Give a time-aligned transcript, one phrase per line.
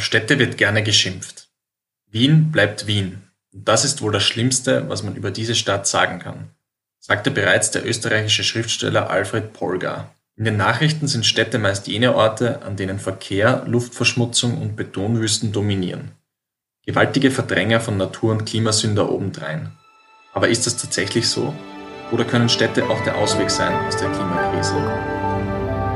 [0.00, 1.50] Auf Städte wird gerne geschimpft.
[2.10, 3.20] Wien bleibt Wien.
[3.52, 6.48] Und das ist wohl das Schlimmste, was man über diese Stadt sagen kann,
[6.98, 10.14] sagte bereits der österreichische Schriftsteller Alfred Polgar.
[10.36, 16.12] In den Nachrichten sind Städte meist jene Orte, an denen Verkehr, Luftverschmutzung und Betonwüsten dominieren.
[16.86, 19.70] Gewaltige Verdränger von Natur- und Klimasünder obendrein.
[20.32, 21.54] Aber ist das tatsächlich so?
[22.10, 24.76] Oder können Städte auch der Ausweg sein aus der Klimakrise?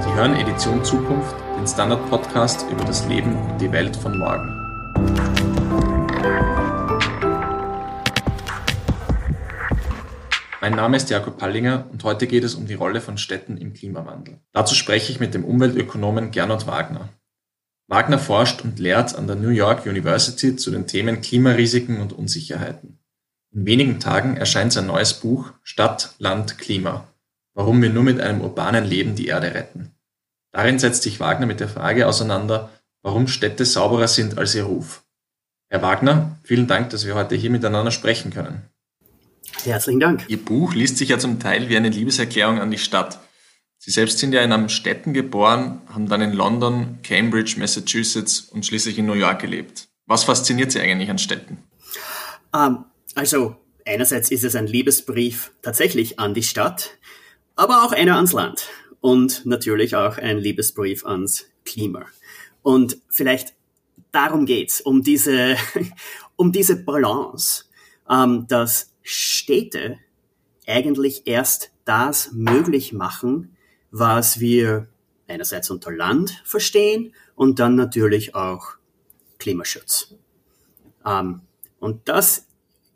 [0.05, 4.49] Sie hören Edition Zukunft, den Standard-Podcast über das Leben und die Welt von morgen.
[10.61, 13.73] Mein Name ist Jakob Pallinger und heute geht es um die Rolle von Städten im
[13.73, 14.41] Klimawandel.
[14.53, 17.11] Dazu spreche ich mit dem Umweltökonomen Gernot Wagner.
[17.87, 22.99] Wagner forscht und lehrt an der New York University zu den Themen Klimarisiken und Unsicherheiten.
[23.53, 27.07] In wenigen Tagen erscheint sein neues Buch Stadt, Land, Klima.
[27.53, 29.94] Warum wir nur mit einem urbanen Leben die Erde retten.
[30.55, 32.71] Darin setzt sich Wagner mit der Frage auseinander,
[33.03, 35.03] warum Städte sauberer sind als ihr Ruf.
[35.69, 38.63] Herr Wagner, vielen Dank, dass wir heute hier miteinander sprechen können.
[39.65, 40.25] Herzlichen Dank.
[40.29, 43.19] Ihr Buch liest sich ja zum Teil wie eine Liebeserklärung an die Stadt.
[43.79, 48.65] Sie selbst sind ja in einem Städten geboren, haben dann in London, Cambridge, Massachusetts und
[48.65, 49.89] schließlich in New York gelebt.
[50.07, 51.65] Was fasziniert Sie eigentlich an Städten?
[52.53, 52.85] Um, ähm,
[53.17, 56.91] also einerseits ist es ein Liebesbrief tatsächlich an die Stadt,
[57.57, 58.69] aber auch einer ans Land
[59.05, 62.07] und natürlich auch ein Liebesbrief ans Klima.
[62.63, 63.53] Und vielleicht
[64.13, 65.57] darum geht's, um diese,
[66.37, 67.65] um diese Balance,
[68.09, 69.99] ähm, dass Städte
[70.67, 73.55] eigentlich erst das möglich machen,
[73.91, 74.89] was wir
[75.29, 78.69] einerseits unter Land verstehen und dann natürlich auch
[79.37, 80.15] Klimaschutz.
[81.05, 81.43] Ähm,
[81.79, 82.47] und das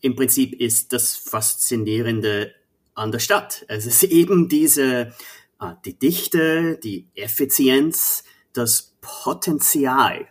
[0.01, 2.55] im Prinzip ist das Faszinierende
[2.95, 3.67] an der Stadt.
[3.69, 5.13] Es ist eben diese
[5.85, 10.27] die Dichte, die Effizienz, das Potenzial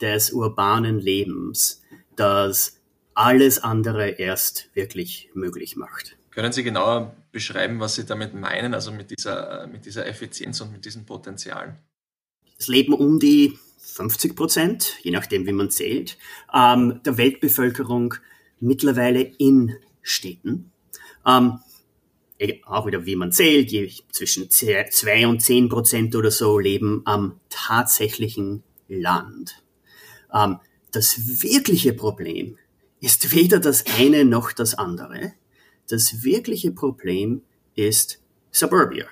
[0.00, 1.82] des urbanen Lebens,
[2.16, 2.80] das
[3.14, 6.16] alles andere erst wirklich möglich macht.
[6.30, 10.72] Können Sie genauer beschreiben, was Sie damit meinen, also mit dieser, mit dieser Effizienz und
[10.72, 11.78] mit diesem Potenzial?
[12.58, 16.18] Es leben um die 50 Prozent, je nachdem, wie man zählt,
[16.52, 18.14] ähm, der Weltbevölkerung
[18.60, 20.72] mittlerweile in Städten.
[21.26, 21.60] Ähm,
[22.66, 27.40] auch wieder wie man zählt, je zwischen zwei und zehn Prozent oder so leben am
[27.48, 29.62] tatsächlichen Land.
[30.32, 30.58] Ähm,
[30.92, 32.58] das wirkliche Problem
[33.00, 35.32] ist weder das eine noch das andere.
[35.88, 37.42] Das wirkliche Problem
[37.74, 38.20] ist
[38.50, 39.06] Suburbia.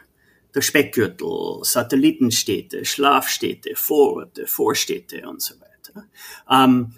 [0.54, 6.08] Der Speckgürtel, Satellitenstädte, Schlafstädte, Vororte, Vorstädte und so weiter.
[6.50, 6.94] Ähm,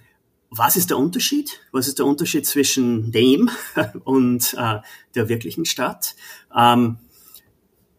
[0.57, 1.61] was ist der Unterschied?
[1.73, 3.51] Was ist der Unterschied zwischen dem
[4.05, 4.81] und äh,
[5.15, 6.15] der wirklichen Stadt?
[6.57, 6.99] Ähm,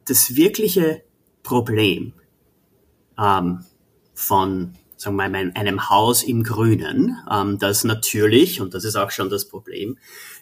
[0.06, 1.04] das wirkliche
[1.44, 2.14] Problem
[3.18, 3.66] ähm,
[4.14, 9.12] von sagen wir mal, einem Haus im Grünen, ähm, das natürlich, und das ist auch
[9.12, 9.98] schon das Problem,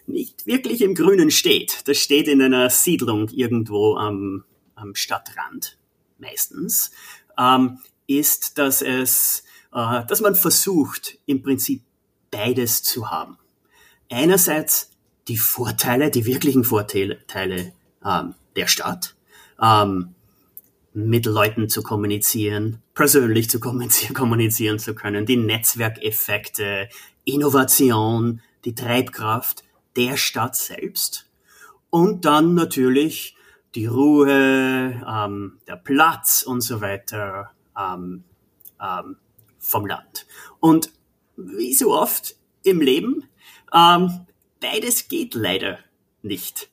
[0.08, 1.88] nicht wirklich im Grünen steht.
[1.88, 4.46] Das steht in einer Siedlung irgendwo am,
[4.76, 5.78] am Stadtrand
[6.18, 6.92] meistens,
[7.38, 9.44] ähm, ist, dass es,
[9.74, 11.84] äh, dass man versucht, im Prinzip
[12.36, 13.38] beides zu haben.
[14.12, 14.92] Einerseits
[15.28, 17.18] die Vorteile, die wirklichen Vorteile
[18.06, 19.16] ähm, der Stadt,
[19.62, 20.14] ähm,
[20.94, 26.90] mit Leuten zu kommunizieren, persönlich zu kommunizieren, kommunizieren zu können, die Netzwerkeffekte,
[27.24, 29.64] Innovation, die Treibkraft
[29.96, 31.30] der Stadt selbst
[31.90, 33.36] und dann natürlich
[33.76, 38.24] die Ruhe, ähm, der Platz und so weiter ähm,
[38.82, 39.18] ähm,
[39.60, 40.28] vom Land.
[40.60, 40.92] Und
[41.38, 43.28] wie so oft im Leben,
[43.74, 44.26] ähm,
[44.60, 45.80] beides geht leider
[46.22, 46.70] nicht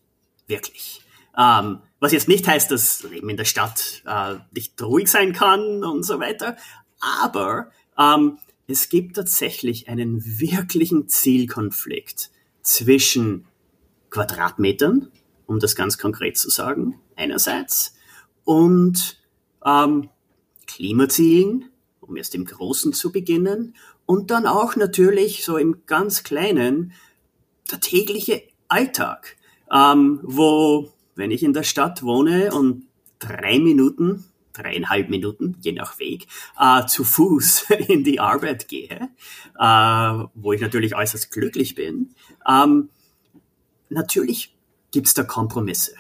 [0.47, 1.03] wirklich.
[1.37, 5.85] Ähm, was jetzt nicht heißt, dass Leben in der Stadt äh, nicht ruhig sein kann
[5.85, 6.57] und so weiter,
[7.01, 12.31] aber ähm, es gibt tatsächlich einen wirklichen Zielkonflikt
[12.63, 13.47] zwischen
[14.11, 15.11] Quadratmetern,
[15.47, 17.95] um das ganz konkret zu sagen, einerseits,
[18.45, 19.19] und
[19.65, 20.09] ähm,
[20.67, 21.71] Klimazielen,
[22.01, 23.75] um erst im Großen zu beginnen,
[24.13, 26.93] und dann auch natürlich so im ganz Kleinen
[27.71, 29.39] der tägliche Alltag,
[29.73, 32.85] ähm, wo, wenn ich in der Stadt wohne und
[33.19, 36.27] drei Minuten, dreieinhalb Minuten, je nach Weg,
[36.61, 39.09] äh, zu Fuß in die Arbeit gehe,
[39.59, 42.11] äh, wo ich natürlich äußerst glücklich bin,
[42.47, 42.91] ähm,
[43.89, 44.55] natürlich
[44.91, 45.95] gibt's da Kompromisse.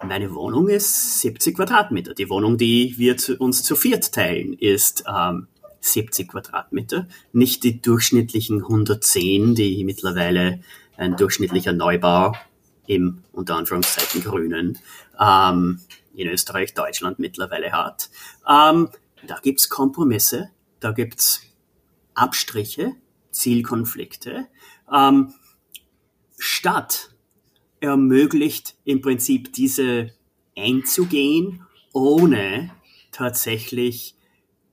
[0.00, 2.14] Meine Wohnung ist 70 Quadratmeter.
[2.14, 5.48] Die Wohnung, die wir zu, uns zu viert teilen, ist ähm,
[5.86, 10.60] 70 Quadratmeter, nicht die durchschnittlichen 110, die mittlerweile
[10.96, 12.34] ein durchschnittlicher Neubau
[12.86, 14.78] im unter Anführungszeichen Grünen
[15.20, 15.80] ähm,
[16.14, 18.10] in Österreich, Deutschland mittlerweile hat.
[18.48, 18.88] Ähm,
[19.26, 20.50] da gibt's Kompromisse,
[20.80, 21.42] da gibt's
[22.14, 22.92] Abstriche,
[23.30, 24.46] Zielkonflikte.
[24.92, 25.34] Ähm,
[26.38, 27.10] Stadt
[27.80, 30.12] ermöglicht im Prinzip diese
[30.56, 32.70] einzugehen, ohne
[33.12, 34.15] tatsächlich,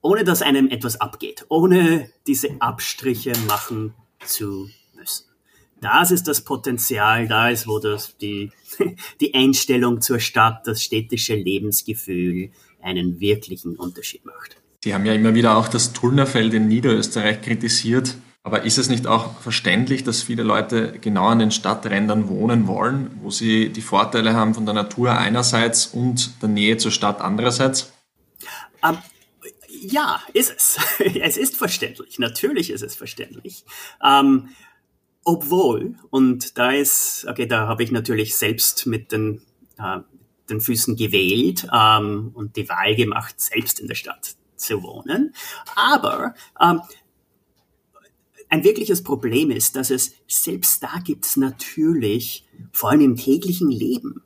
[0.04, 5.26] ohne dass einem etwas abgeht, ohne diese Abstriche machen zu müssen.
[5.82, 8.52] Das ist das Potenzial, da ist, wo das die,
[9.22, 12.52] die Einstellung zur Stadt, das städtische Lebensgefühl
[12.82, 14.58] einen wirklichen Unterschied macht.
[14.84, 18.16] Sie haben ja immer wieder auch das Tullnerfeld in Niederösterreich kritisiert.
[18.46, 23.10] Aber ist es nicht auch verständlich, dass viele Leute genau an den Stadträndern wohnen wollen,
[23.22, 27.94] wo sie die Vorteile haben von der Natur einerseits und der Nähe zur Stadt andererseits?
[29.84, 30.78] Ja, ist es.
[31.22, 32.20] es ist verständlich.
[32.20, 33.66] Natürlich ist es verständlich.
[34.04, 34.50] Ähm,
[35.26, 39.42] obwohl, und da ist, okay, da habe ich natürlich selbst mit den,
[39.78, 40.00] äh,
[40.50, 45.34] den Füßen gewählt ähm, und die Wahl gemacht, selbst in der Stadt zu wohnen.
[45.76, 46.82] Aber ähm,
[48.50, 53.72] ein wirkliches Problem ist, dass es selbst da gibt es natürlich, vor allem im täglichen
[53.72, 54.22] Leben,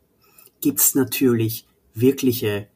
[0.61, 2.67] gibt es natürlich wirkliche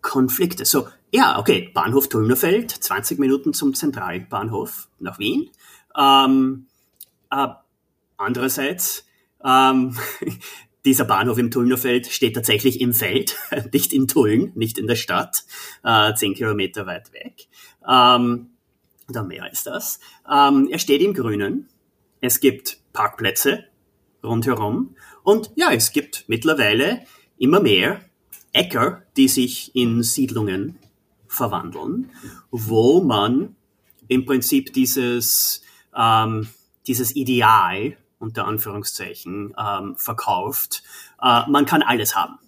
[0.00, 0.64] Konflikte.
[0.64, 5.50] So, ja, okay, Bahnhof Tullnerfeld, 20 Minuten zum Zentralbahnhof nach Wien.
[5.96, 6.66] Ähm,
[7.30, 7.48] äh,
[8.18, 9.06] andererseits,
[9.42, 9.96] ähm,
[10.84, 13.34] dieser Bahnhof im Tullnerfeld steht tatsächlich im Feld,
[13.72, 15.44] nicht in Tulln, nicht in der Stadt,
[15.82, 17.46] äh, zehn Kilometer weit weg.
[17.88, 18.50] Ähm,
[19.08, 20.00] oder mehr ist das.
[20.30, 21.70] Ähm, er steht im Grünen.
[22.20, 23.64] Es gibt Parkplätze
[24.22, 24.96] rundherum.
[25.22, 27.06] Und ja, es gibt mittlerweile
[27.38, 28.00] immer mehr
[28.52, 30.78] Äcker, die sich in Siedlungen
[31.36, 32.10] verwandeln,
[32.50, 33.54] wo man
[34.08, 35.62] im Prinzip dieses,
[35.94, 36.48] ähm,
[36.86, 40.82] dieses Ideal unter Anführungszeichen ähm, verkauft.
[41.20, 42.38] Äh, man kann alles haben.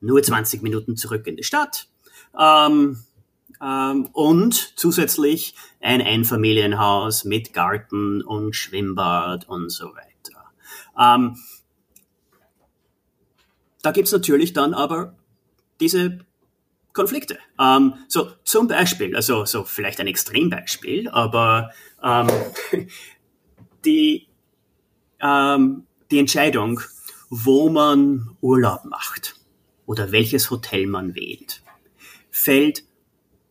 [0.00, 1.88] Nur 20 Minuten zurück in die Stadt.
[2.38, 2.98] Ähm,
[3.62, 10.52] ähm, und zusätzlich ein Einfamilienhaus mit Garten und Schwimmbad und so weiter.
[10.98, 11.36] Ähm,
[13.82, 15.14] da gibt's natürlich dann aber
[15.80, 16.18] diese
[16.96, 17.38] Konflikte.
[17.60, 21.70] Ähm, so zum Beispiel, also so vielleicht ein Extrembeispiel, aber
[22.02, 22.28] ähm,
[23.84, 24.26] die,
[25.20, 26.80] ähm, die Entscheidung,
[27.30, 29.36] wo man Urlaub macht
[29.84, 31.62] oder welches Hotel man wählt,
[32.30, 32.84] fällt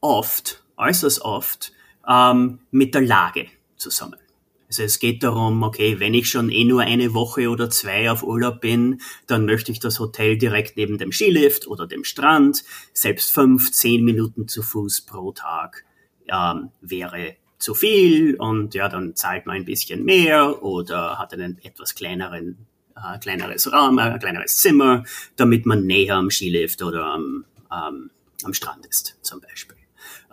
[0.01, 1.71] oft, äußerst oft,
[2.07, 3.47] ähm, mit der Lage
[3.77, 4.19] zusammen.
[4.67, 8.23] Also es geht darum, okay, wenn ich schon eh nur eine Woche oder zwei auf
[8.23, 12.63] Urlaub bin, dann möchte ich das Hotel direkt neben dem Skilift oder dem Strand.
[12.93, 15.85] Selbst fünf, zehn Minuten zu Fuß pro Tag
[16.27, 21.59] ähm, wäre zu viel und ja, dann zahlt man ein bisschen mehr oder hat einen
[21.63, 22.57] etwas kleineren,
[22.95, 25.03] äh, kleineres Raum, äh, kleineres Zimmer,
[25.35, 28.09] damit man näher am Skilift oder am, ähm,
[28.43, 29.77] am Strand ist, zum Beispiel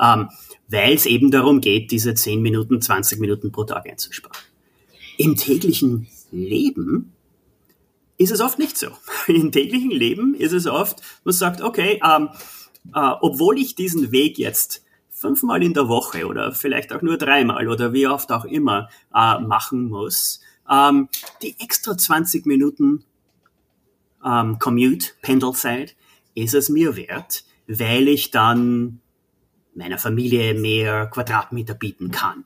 [0.00, 0.28] ähm,
[0.72, 4.36] weil es eben darum geht, diese 10 Minuten, 20 Minuten pro Tag einzusparen.
[5.18, 7.12] Im täglichen Leben
[8.16, 8.88] ist es oft nicht so.
[9.26, 12.30] Im täglichen Leben ist es oft, man sagt, okay, ähm,
[12.94, 17.68] äh, obwohl ich diesen Weg jetzt fünfmal in der Woche oder vielleicht auch nur dreimal
[17.68, 21.08] oder wie oft auch immer äh, machen muss, ähm,
[21.42, 23.04] die extra 20 Minuten
[24.24, 25.96] ähm, Commute, Pendelzeit,
[26.34, 29.01] ist es mir wert, weil ich dann
[29.74, 32.44] meiner Familie mehr Quadratmeter bieten kann.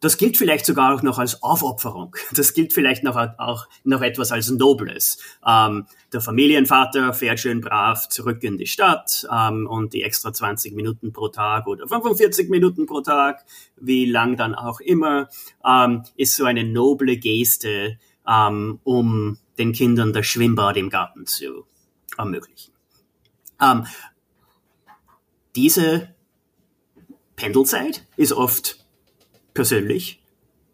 [0.00, 2.16] Das gilt vielleicht sogar auch noch als Aufopferung.
[2.32, 5.18] Das gilt vielleicht noch, auch noch etwas als Nobles.
[5.46, 10.74] Ähm, der Familienvater fährt schön brav zurück in die Stadt ähm, und die extra 20
[10.74, 13.44] Minuten pro Tag oder 45 Minuten pro Tag,
[13.76, 15.28] wie lang dann auch immer,
[15.64, 21.66] ähm, ist so eine noble Geste, ähm, um den Kindern das Schwimmbad im Garten zu
[22.16, 22.72] ermöglichen.
[23.60, 23.86] Ähm,
[25.54, 26.14] diese
[27.40, 28.84] Pendelzeit ist oft
[29.54, 30.22] persönlich,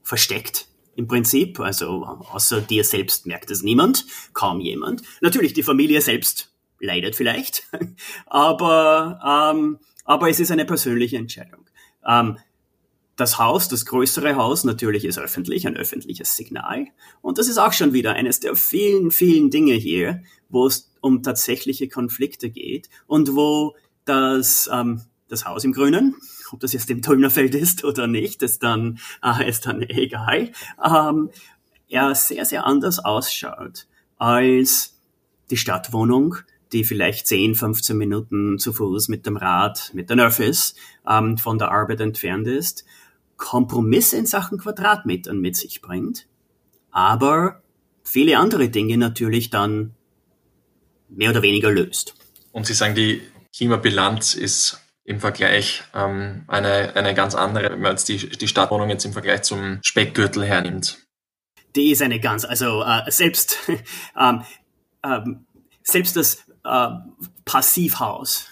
[0.03, 5.03] versteckt im Prinzip, also außer dir selbst merkt es niemand, kaum jemand.
[5.21, 7.69] Natürlich, die Familie selbst leidet vielleicht,
[8.27, 11.67] aber, ähm, aber es ist eine persönliche Entscheidung.
[12.05, 12.39] Ähm,
[13.15, 16.89] das Haus, das größere Haus natürlich ist öffentlich, ein öffentliches Signal.
[17.23, 21.23] Und das ist auch schon wieder eines der vielen, vielen Dinge hier, wo es um
[21.23, 26.15] tatsächliche Konflikte geht und wo das, ähm, das Haus im Grünen
[26.53, 30.53] ob das jetzt im Tullnerfeld ist oder nicht, ist dann, äh, ist dann egal,
[30.85, 31.31] ähm,
[31.89, 33.87] er sehr, sehr anders ausschaut
[34.19, 34.99] als
[35.51, 36.37] die Stadtwohnung,
[36.73, 40.75] die vielleicht 10, 15 Minuten zu Fuß mit dem Rad, mit den Öffis
[41.09, 42.85] ähm, von der Arbeit entfernt ist,
[43.37, 46.27] Kompromisse in Sachen Quadratmetern mit sich bringt,
[46.91, 47.63] aber
[48.03, 49.95] viele andere Dinge natürlich dann
[51.09, 52.15] mehr oder weniger löst.
[52.51, 53.21] Und Sie sagen, die
[53.55, 58.91] Klimabilanz ist im Vergleich ähm, eine, eine ganz andere, wenn man jetzt die, die Stadtwohnung
[58.91, 61.07] jetzt im Vergleich zum Speckgürtel hernimmt?
[61.77, 63.57] Die ist eine ganz, also äh, selbst,
[64.21, 64.43] ähm,
[65.05, 65.47] ähm,
[65.85, 66.89] selbst das äh,
[67.45, 68.49] Passivhaus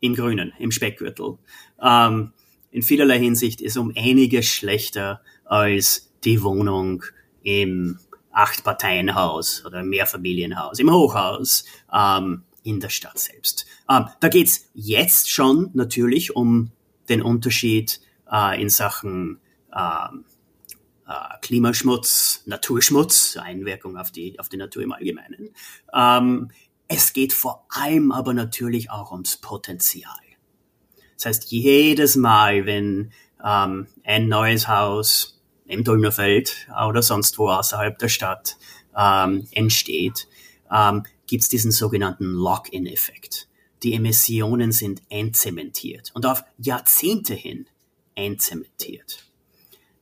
[0.00, 1.38] im Grünen, im Speckgürtel,
[1.80, 2.32] ähm,
[2.72, 7.04] in vielerlei Hinsicht ist um einiges schlechter als die Wohnung
[7.42, 8.00] im
[8.32, 13.66] Acht-Parteien-Haus oder Mehrfamilienhaus, im Hochhaus ähm, in der Stadt selbst.
[13.88, 16.72] Ähm, da geht's jetzt schon natürlich um
[17.08, 18.00] den Unterschied
[18.30, 19.40] äh, in Sachen
[19.74, 20.24] ähm,
[21.06, 25.50] äh, Klimaschmutz, Naturschmutz, Einwirkung auf die, auf die Natur im Allgemeinen.
[25.94, 26.50] Ähm,
[26.88, 30.12] es geht vor allem aber natürlich auch ums Potenzial.
[31.16, 33.12] Das heißt, jedes Mal, wenn
[33.44, 38.56] ähm, ein neues Haus im Dulmerfeld oder sonst wo außerhalb der Stadt
[38.96, 40.28] ähm, entsteht,
[40.70, 43.48] ähm, gibt es diesen sogenannten Lock-in-Effekt.
[43.84, 47.66] Die Emissionen sind entzementiert und auf Jahrzehnte hin
[48.16, 49.24] entzementiert.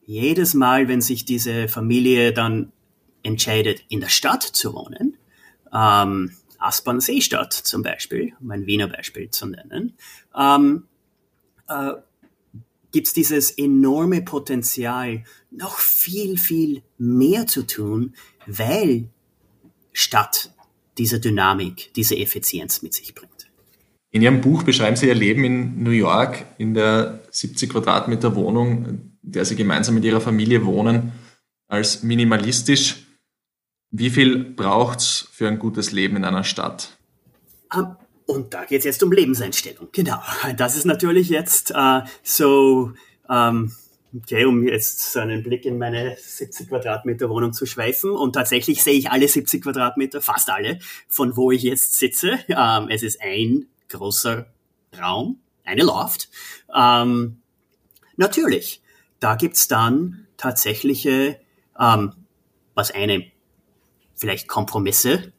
[0.06, 2.72] Jedes Mal, wenn sich diese Familie dann
[3.22, 5.18] entscheidet, in der Stadt zu wohnen,
[5.74, 9.94] ähm, Aspern-Seestadt zum Beispiel, um ein Wiener Beispiel zu nennen,
[10.34, 10.84] ähm,
[11.68, 11.92] äh,
[12.92, 18.14] gibt es dieses enorme Potenzial, noch viel, viel mehr zu tun,
[18.46, 19.10] weil
[19.92, 20.54] Stadt
[20.98, 23.50] diese Dynamik, diese Effizienz mit sich bringt.
[24.10, 28.86] In Ihrem Buch beschreiben Sie Ihr Leben in New York in der 70 Quadratmeter Wohnung,
[28.86, 31.12] in der Sie gemeinsam mit Ihrer Familie wohnen,
[31.68, 33.06] als minimalistisch.
[33.90, 36.96] Wie viel braucht es für ein gutes Leben in einer Stadt?
[37.74, 39.88] Um, und da geht es jetzt um Lebenseinstellung.
[39.92, 40.20] Genau.
[40.56, 42.92] Das ist natürlich jetzt äh, so,
[43.28, 43.72] ähm,
[44.22, 48.10] okay, um jetzt so einen Blick in meine 70 Quadratmeter Wohnung zu schweifen.
[48.10, 52.38] Und tatsächlich sehe ich alle 70 Quadratmeter, fast alle, von wo ich jetzt sitze.
[52.48, 54.46] Ähm, es ist ein großer
[54.98, 56.28] Raum, eine Loft.
[56.74, 57.38] Ähm,
[58.16, 58.82] natürlich,
[59.20, 61.38] da gibt's dann tatsächliche,
[61.78, 62.12] ähm,
[62.74, 63.30] was eine
[64.14, 65.32] vielleicht Kompromisse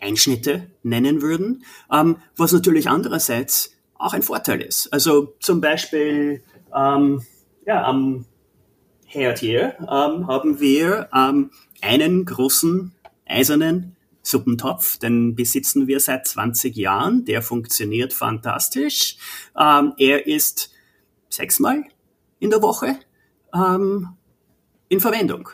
[0.00, 4.92] Einschnitte nennen würden, ähm, was natürlich andererseits auch ein Vorteil ist.
[4.92, 6.42] Also zum Beispiel
[6.74, 7.22] ähm,
[7.66, 8.26] ja, am
[9.06, 11.50] Herd hier ähm, haben wir ähm,
[11.80, 12.94] einen großen
[13.26, 17.24] eisernen Suppentopf, den besitzen wir seit 20 Jahren.
[17.24, 19.16] Der funktioniert fantastisch.
[19.58, 20.72] Ähm, er ist
[21.28, 21.84] sechsmal
[22.38, 22.98] in der Woche
[23.54, 24.10] ähm,
[24.88, 25.48] in Verwendung.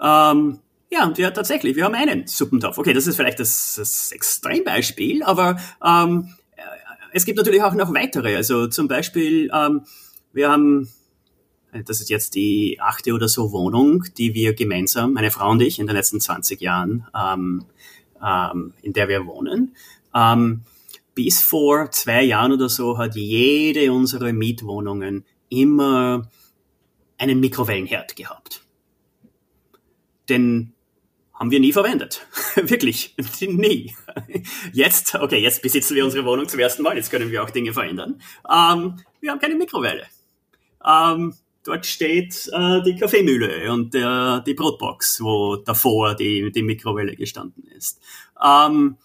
[0.00, 0.60] Ähm,
[0.90, 2.78] ja, und wir tatsächlich, wir haben einen Suppentopf.
[2.78, 6.34] Okay, das ist vielleicht das, das Extrembeispiel, aber ähm,
[7.12, 8.36] es gibt natürlich auch noch weitere.
[8.36, 9.82] Also zum Beispiel, ähm,
[10.32, 10.88] wir haben,
[11.84, 15.78] das ist jetzt die achte oder so Wohnung, die wir gemeinsam, meine Frau und ich,
[15.78, 17.64] in den letzten 20 Jahren, ähm,
[18.24, 19.74] ähm, in der wir wohnen.
[20.14, 20.62] Ähm,
[21.14, 26.30] bis vor zwei Jahren oder so hat jede unserer Mietwohnungen immer
[27.18, 28.62] einen Mikrowellenherd gehabt.
[30.28, 30.74] Den
[31.32, 32.26] haben wir nie verwendet.
[32.56, 33.94] Wirklich, nie.
[34.72, 37.72] Jetzt, okay, jetzt besitzen wir unsere Wohnung zum ersten Mal, jetzt können wir auch Dinge
[37.72, 38.20] verändern.
[38.50, 40.06] Ähm, wir haben keine Mikrowelle.
[40.84, 41.34] Ähm,
[41.66, 47.64] dort steht äh, die Kaffeemühle und äh, die Brotbox, wo davor die, die Mikrowelle gestanden
[47.64, 48.00] ist.
[48.42, 48.96] Ähm,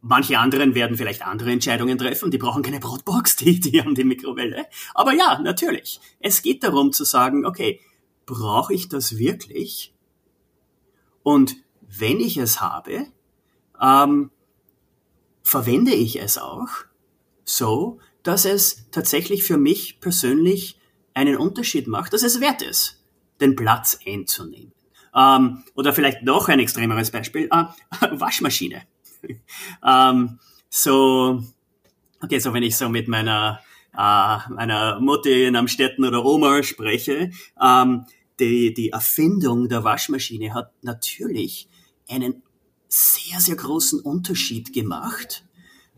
[0.00, 4.04] manche anderen werden vielleicht andere Entscheidungen treffen, die brauchen keine Brotbox, die, die haben die
[4.04, 4.66] Mikrowelle.
[4.94, 6.00] Aber ja, natürlich.
[6.20, 7.80] Es geht darum zu sagen, okay,
[8.26, 9.94] brauche ich das wirklich?
[11.22, 13.06] Und wenn ich es habe,
[13.80, 14.30] ähm,
[15.42, 16.68] verwende ich es auch
[17.44, 20.78] so, dass es tatsächlich für mich persönlich
[21.14, 23.02] einen Unterschied macht, dass es wert ist,
[23.40, 24.72] den Platz einzunehmen.
[25.14, 27.64] Ähm, oder vielleicht noch ein extremeres Beispiel, äh,
[28.20, 28.82] Waschmaschine.
[29.86, 31.42] ähm, so,
[32.20, 33.60] okay, so wenn ich so mit meiner,
[33.92, 37.30] äh, meiner Mutter in Amstetten oder Oma spreche,
[37.62, 38.06] ähm,
[38.40, 41.68] die, die Erfindung der Waschmaschine hat natürlich
[42.08, 42.42] einen
[42.88, 45.44] sehr, sehr großen Unterschied gemacht.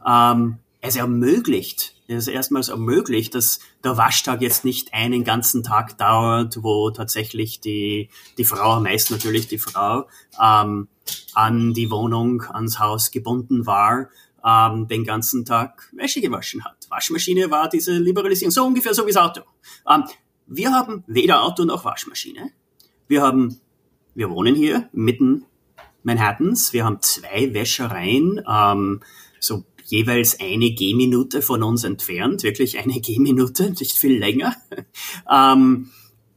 [0.06, 6.62] Ähm, es ermöglicht, es erstmals ermöglicht, dass der Waschtag jetzt nicht einen ganzen Tag dauert,
[6.62, 10.08] wo tatsächlich die, die Frau, meist natürlich die Frau,
[10.42, 10.88] ähm,
[11.34, 14.08] an die Wohnung, ans Haus gebunden war,
[14.44, 16.86] ähm, den ganzen Tag Wäsche gewaschen hat.
[16.88, 19.42] Waschmaschine war diese Liberalisierung, so ungefähr so wie das Auto.
[19.88, 20.04] Ähm,
[20.46, 22.52] wir haben weder Auto noch Waschmaschine.
[23.08, 23.60] Wir haben,
[24.14, 25.44] wir wohnen hier mitten
[26.04, 26.72] Manhattans.
[26.72, 29.00] Wir haben zwei Wäschereien, ähm,
[29.40, 34.56] so jeweils eine Gehminute von uns entfernt, wirklich eine Gehminute, nicht viel länger.
[35.30, 35.90] ähm,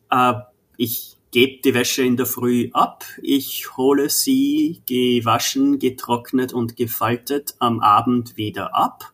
[0.09, 0.33] äh,
[0.77, 7.55] ich gebe die Wäsche in der Früh ab, ich hole sie gewaschen, getrocknet und gefaltet
[7.59, 9.11] am Abend wieder ab.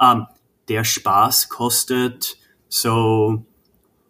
[0.00, 0.26] Ähm,
[0.68, 3.44] der Spaß kostet so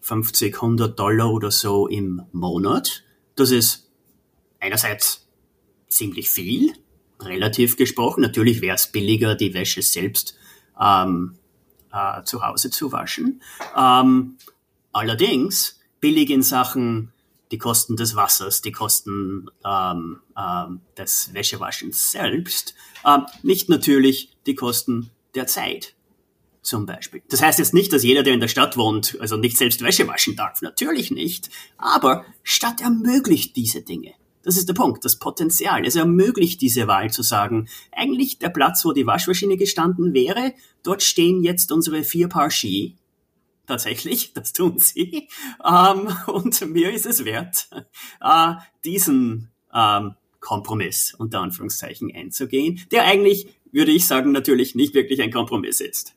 [0.01, 3.05] 50, 100 Dollar oder so im Monat.
[3.37, 3.89] Das ist
[4.61, 5.29] einerseits
[5.89, 6.73] ziemlich viel,
[7.21, 8.23] relativ gesprochen.
[8.23, 10.37] Natürlich wäre es billiger, die Wäsche selbst
[10.81, 11.37] ähm,
[11.93, 13.43] äh, zu Hause zu waschen.
[13.77, 14.37] Ähm,
[14.93, 17.13] allerdings billig in Sachen
[17.51, 22.75] die Kosten des Wassers, die Kosten ähm, ähm, des Wäschewaschens selbst,
[23.07, 25.95] ähm, nicht natürlich die Kosten der Zeit
[26.63, 27.23] zum Beispiel.
[27.31, 30.07] Das heißt jetzt nicht, dass jeder, der in der Stadt wohnt, also nicht selbst Wäsche
[30.07, 30.61] waschen darf.
[30.61, 31.49] Natürlich nicht.
[31.79, 34.13] Aber Stadt ermöglicht diese Dinge.
[34.49, 35.85] Das ist der Punkt, das Potenzial.
[35.85, 41.03] Es ermöglicht diese Wahl zu sagen, eigentlich der Platz, wo die Waschmaschine gestanden wäre, dort
[41.03, 42.97] stehen jetzt unsere vier Paar Ski.
[43.67, 45.29] Tatsächlich, das tun sie.
[45.63, 47.69] Ähm, und mir ist es wert,
[48.23, 48.55] äh,
[48.87, 55.31] diesen ähm, Kompromiss unter Anführungszeichen einzugehen, der eigentlich, würde ich sagen, natürlich nicht wirklich ein
[55.31, 56.15] Kompromiss ist.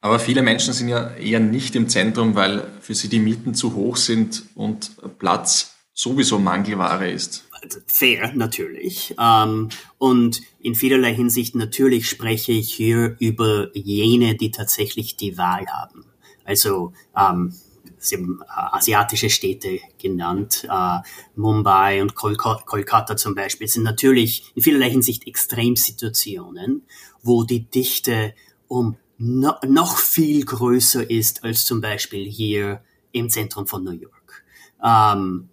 [0.00, 3.76] Aber viele Menschen sind ja eher nicht im Zentrum, weil für sie die Mieten zu
[3.76, 7.44] hoch sind und Platz sowieso Mangelware ist.
[7.86, 9.14] Fair, natürlich.
[9.18, 15.66] Ähm, und in vielerlei Hinsicht natürlich spreche ich hier über jene, die tatsächlich die Wahl
[15.66, 16.04] haben.
[16.44, 17.52] Also ähm,
[17.98, 20.98] Sie haben äh, asiatische Städte genannt, äh,
[21.34, 26.82] Mumbai und Kolkata zum Beispiel, sind natürlich in vielerlei Hinsicht Extremsituationen,
[27.24, 28.34] wo die Dichte
[28.68, 34.44] um no noch viel größer ist als zum Beispiel hier im Zentrum von New York.
[34.80, 35.48] Ähm,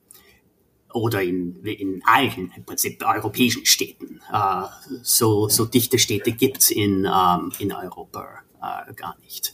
[0.96, 4.22] oder in, in allen im Prinzip europäischen Städten.
[4.32, 4.64] Äh,
[5.04, 8.26] so, so dichte Städte gibt's in, ähm, in Europa
[8.62, 9.54] äh, gar nicht.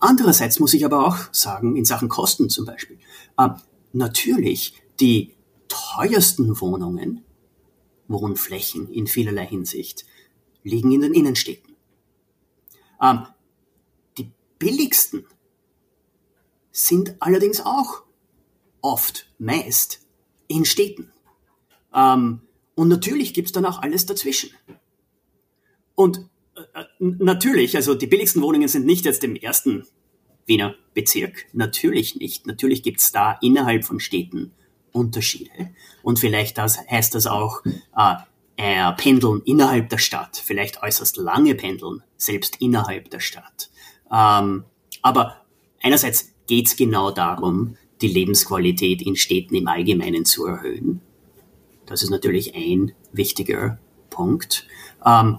[0.00, 2.98] Andererseits muss ich aber auch sagen, in Sachen Kosten zum Beispiel,
[3.38, 3.50] äh,
[3.92, 5.34] natürlich die
[5.68, 7.24] teuersten Wohnungen,
[8.08, 10.04] Wohnflächen in vielerlei Hinsicht,
[10.64, 11.76] liegen in den Innenstädten.
[13.00, 13.26] Ähm,
[14.18, 15.24] die billigsten
[16.72, 18.02] sind allerdings auch
[18.80, 20.00] oft, meist
[20.50, 21.12] in Städten.
[21.94, 22.40] Ähm,
[22.74, 24.50] und natürlich gibt's dann auch alles dazwischen.
[25.94, 26.28] Und
[26.74, 29.86] äh, natürlich, also die billigsten Wohnungen sind nicht jetzt im ersten
[30.46, 31.46] Wiener Bezirk.
[31.52, 32.46] Natürlich nicht.
[32.46, 34.52] Natürlich gibt's da innerhalb von Städten
[34.92, 35.70] Unterschiede.
[36.02, 38.14] Und vielleicht das, heißt das auch äh,
[38.56, 43.70] äh, Pendeln innerhalb der Stadt, vielleicht äußerst lange Pendeln, selbst innerhalb der Stadt.
[44.12, 44.64] Ähm,
[45.02, 45.36] aber
[45.80, 51.00] einerseits geht's genau darum, die Lebensqualität in Städten im Allgemeinen zu erhöhen.
[51.86, 53.78] Das ist natürlich ein wichtiger
[54.10, 54.66] Punkt.
[55.04, 55.38] Ähm,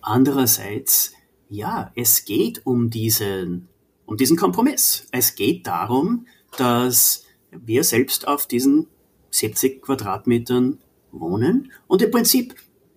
[0.00, 1.12] andererseits,
[1.48, 3.68] ja, es geht um diesen,
[4.06, 5.06] um diesen Kompromiss.
[5.10, 8.86] Es geht darum, dass wir selbst auf diesen
[9.30, 10.78] 70 Quadratmetern
[11.12, 12.54] wohnen und im Prinzip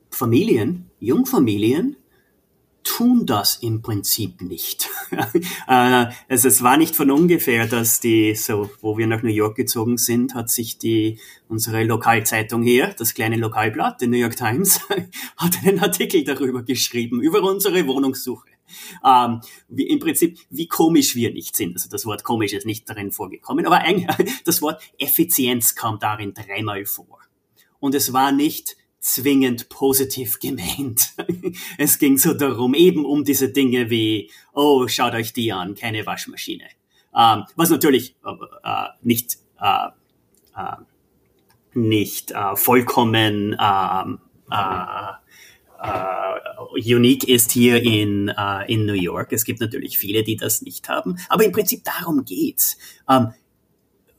[0.10, 1.96] Familien, Jungfamilien
[2.84, 4.89] tun das im Prinzip nicht.
[5.67, 9.56] Äh, also es war nicht von ungefähr, dass die, so, wo wir nach New York
[9.56, 14.82] gezogen sind, hat sich die, unsere Lokalzeitung hier, das kleine Lokalblatt, die New York Times,
[15.38, 18.50] hat einen Artikel darüber geschrieben, über unsere Wohnungssuche.
[19.06, 21.74] Ähm, wie, Im Prinzip, wie komisch wir nicht sind.
[21.76, 26.34] Also das Wort komisch ist nicht darin vorgekommen, aber eigentlich, das Wort Effizienz kam darin
[26.34, 27.19] dreimal vor.
[27.80, 31.13] Und es war nicht, zwingend positiv gemeint.
[31.78, 36.06] es ging so darum, eben um diese Dinge wie, oh, schaut euch die an, keine
[36.06, 36.63] Waschmaschine.
[37.16, 38.32] Ähm, was natürlich äh,
[38.63, 39.88] äh nicht, äh,
[40.56, 40.78] äh,
[41.74, 45.12] nicht äh, vollkommen ähm, äh,
[46.76, 48.32] unique ist hier in,
[48.68, 49.34] in New York.
[49.34, 51.18] Es gibt natürlich viele, die das nicht haben.
[51.28, 52.78] Aber im Prinzip darum geht's.
[53.10, 53.34] Ähm,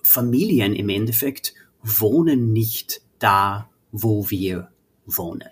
[0.02, 4.73] Familien im Endeffekt wohnen nicht da, wo wir
[5.06, 5.48] wohnen.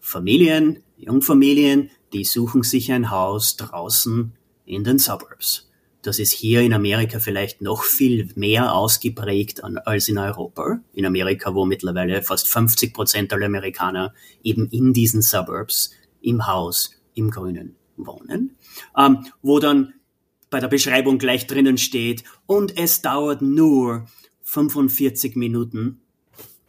[0.00, 4.32] Familien, Jungfamilien, die suchen sich ein Haus draußen
[4.64, 5.70] in den Suburbs.
[6.02, 10.80] Das ist hier in Amerika vielleicht noch viel mehr ausgeprägt als in Europa.
[10.94, 15.90] In Amerika, wo mittlerweile fast 50 Prozent aller Amerikaner eben in diesen Suburbs
[16.22, 18.56] im Haus im Grünen wohnen,
[18.96, 19.92] ähm, wo dann
[20.48, 24.06] bei der Beschreibung gleich drinnen steht, und es dauert nur
[24.42, 26.00] 45 Minuten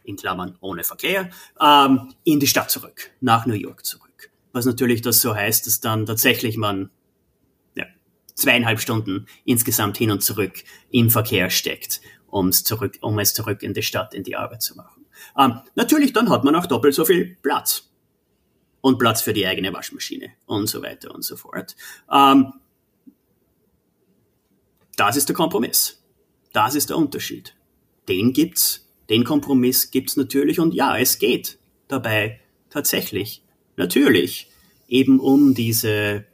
[0.04, 4.30] in Klammern ohne Verkehr, ähm, in die Stadt zurück, nach New York zurück.
[4.52, 6.90] Was natürlich das so heißt, dass dann tatsächlich man
[7.74, 7.86] ja,
[8.34, 13.74] zweieinhalb Stunden insgesamt hin und zurück im Verkehr steckt, um's zurück, um es zurück in
[13.74, 15.06] die Stadt, in die Arbeit zu machen.
[15.38, 17.88] Ähm, natürlich, dann hat man auch doppelt so viel Platz.
[18.80, 21.76] Und Platz für die eigene Waschmaschine und so weiter und so fort.
[22.10, 22.52] Ähm,
[24.96, 26.02] das ist der Kompromiss.
[26.52, 27.54] Das ist der Unterschied.
[28.08, 33.42] Den gibt's den Kompromiss gibt's natürlich und ja, es geht dabei tatsächlich,
[33.76, 34.48] natürlich,
[34.88, 36.24] eben um diese,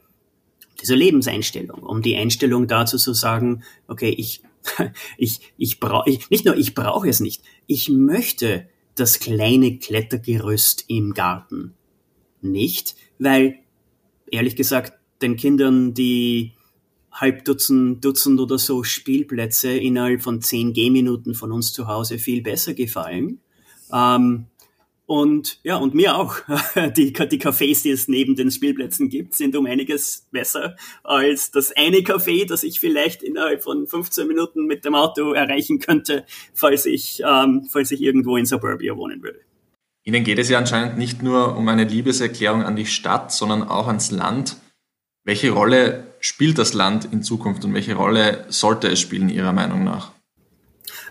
[0.81, 4.41] diese Lebenseinstellung, um die Einstellung dazu zu sagen, okay, ich,
[5.17, 11.13] ich, ich brauche, nicht nur ich brauche es nicht, ich möchte das kleine Klettergerüst im
[11.13, 11.73] Garten.
[12.41, 13.59] Nicht, weil,
[14.31, 16.53] ehrlich gesagt, den Kindern, die
[17.11, 22.41] halb Dutzend, Dutzend oder so Spielplätze innerhalb von zehn Gehminuten von uns zu Hause viel
[22.41, 23.39] besser gefallen.
[23.91, 24.45] Ähm,
[25.09, 26.35] und ja, und mir auch.
[26.95, 31.75] Die, die Cafés, die es neben den Spielplätzen gibt, sind um einiges besser als das
[31.75, 36.85] eine Café, das ich vielleicht innerhalb von 15 Minuten mit dem Auto erreichen könnte, falls
[36.85, 39.39] ich, ähm, falls ich irgendwo in Suburbia wohnen würde.
[40.03, 43.87] Ihnen geht es ja anscheinend nicht nur um eine Liebeserklärung an die Stadt, sondern auch
[43.87, 44.57] ans Land.
[45.23, 49.83] Welche Rolle spielt das Land in Zukunft und welche Rolle sollte es spielen, Ihrer Meinung
[49.83, 50.11] nach?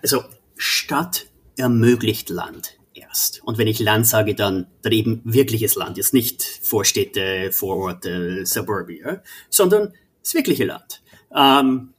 [0.03, 0.25] Also
[0.57, 3.43] Stadt ermöglicht Land erst.
[3.45, 9.23] Und wenn ich Land sage, dann, dann eben wirkliches Land, jetzt nicht Vorstädte, Vororte, Suburbia,
[9.51, 11.03] sondern das wirkliche Land.
[11.35, 11.95] Ähm,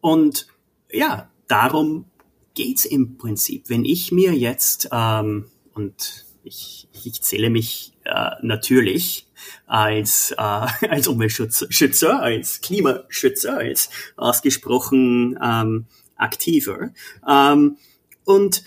[0.00, 0.46] und
[0.90, 2.06] ja, darum
[2.54, 3.68] geht's im Prinzip.
[3.68, 9.26] Wenn ich mir jetzt, ähm, und ich, ich zähle mich äh, natürlich
[9.66, 10.36] als, äh,
[10.88, 16.90] als Umweltschützer, als Klimaschützer, als ausgesprochen ähm, aktiver.
[17.28, 17.76] Ähm,
[18.24, 18.64] und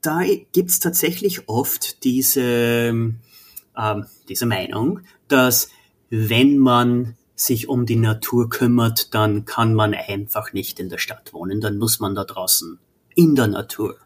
[0.00, 5.70] da gibt's tatsächlich oft diese, ähm, diese Meinung, dass
[6.10, 11.32] wenn man sich um die Natur kümmert, dann kann man einfach nicht in der Stadt
[11.32, 12.78] wohnen, dann muss man da draußen
[13.14, 13.96] in der Natur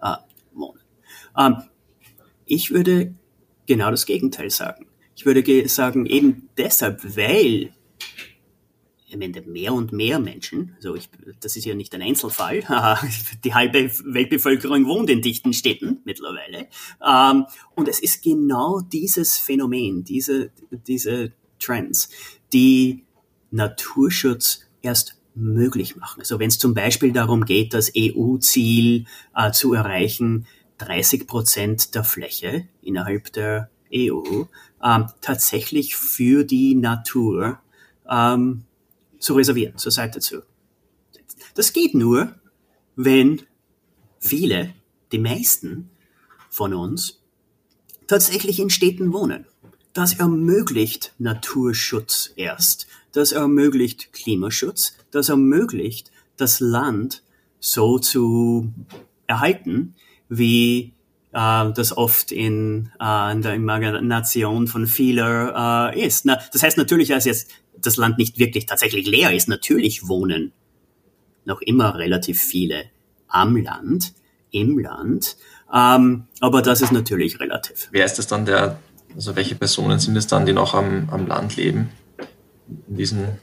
[0.00, 0.16] äh,
[0.52, 0.80] wohnen.
[1.36, 1.56] Ähm,
[2.46, 3.14] ich würde
[3.70, 4.86] genau das Gegenteil sagen.
[5.14, 7.72] Ich würde sagen, eben deshalb, weil
[9.12, 11.08] am Ende mehr und mehr Menschen, also ich,
[11.40, 12.64] das ist ja nicht ein Einzelfall,
[13.44, 16.66] die halbe Weltbevölkerung wohnt in dichten Städten mittlerweile.
[17.04, 20.50] Ähm, und es ist genau dieses Phänomen, diese,
[20.88, 22.10] diese Trends,
[22.52, 23.04] die
[23.52, 26.20] Naturschutz erst möglich machen.
[26.20, 29.06] Also wenn es zum Beispiel darum geht, das EU-Ziel
[29.36, 30.46] äh, zu erreichen,
[30.80, 34.44] 30 Prozent der Fläche innerhalb der EU
[34.82, 37.60] ähm, tatsächlich für die Natur
[38.08, 38.64] ähm,
[39.18, 40.42] zu reservieren, zur Seite zu.
[41.54, 42.34] Das geht nur,
[42.96, 43.42] wenn
[44.18, 44.74] viele,
[45.12, 45.90] die meisten
[46.48, 47.20] von uns
[48.06, 49.46] tatsächlich in Städten wohnen.
[49.92, 52.86] Das ermöglicht Naturschutz erst.
[53.12, 54.96] Das ermöglicht Klimaschutz.
[55.10, 57.22] Das ermöglicht das Land
[57.58, 58.72] so zu
[59.26, 59.94] erhalten,
[60.30, 60.94] wie
[61.32, 66.24] äh, das oft in, äh, in der Imagination von vieler äh, ist.
[66.24, 69.48] Na, das heißt natürlich, dass jetzt das Land nicht wirklich tatsächlich leer ist.
[69.48, 70.52] Natürlich wohnen
[71.44, 72.84] noch immer relativ viele
[73.28, 74.14] am Land,
[74.50, 75.36] im Land,
[75.72, 77.88] ähm, aber das ist natürlich relativ.
[77.92, 78.78] Wer ist das dann der,
[79.14, 81.90] also welche Personen sind es dann, die noch am, am Land leben?
[82.88, 83.38] In diesen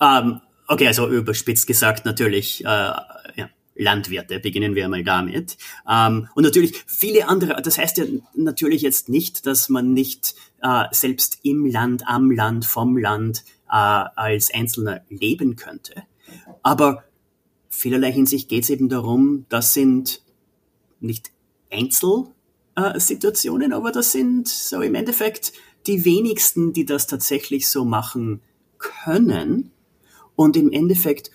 [0.00, 3.48] ähm, okay, also überspitzt gesagt natürlich äh, ja,
[3.80, 5.56] Landwirte, beginnen wir mal damit.
[5.88, 10.84] Ähm, und natürlich viele andere, das heißt ja natürlich jetzt nicht, dass man nicht äh,
[10.92, 16.04] selbst im Land, am Land, vom Land äh, als Einzelner leben könnte.
[16.62, 17.04] Aber
[17.68, 20.22] vielerlei Hinsicht geht es eben darum, das sind
[21.00, 21.30] nicht
[21.70, 25.54] Einzelsituationen, aber das sind so im Endeffekt
[25.86, 28.42] die wenigsten, die das tatsächlich so machen
[28.78, 29.70] können
[30.36, 31.30] und im Endeffekt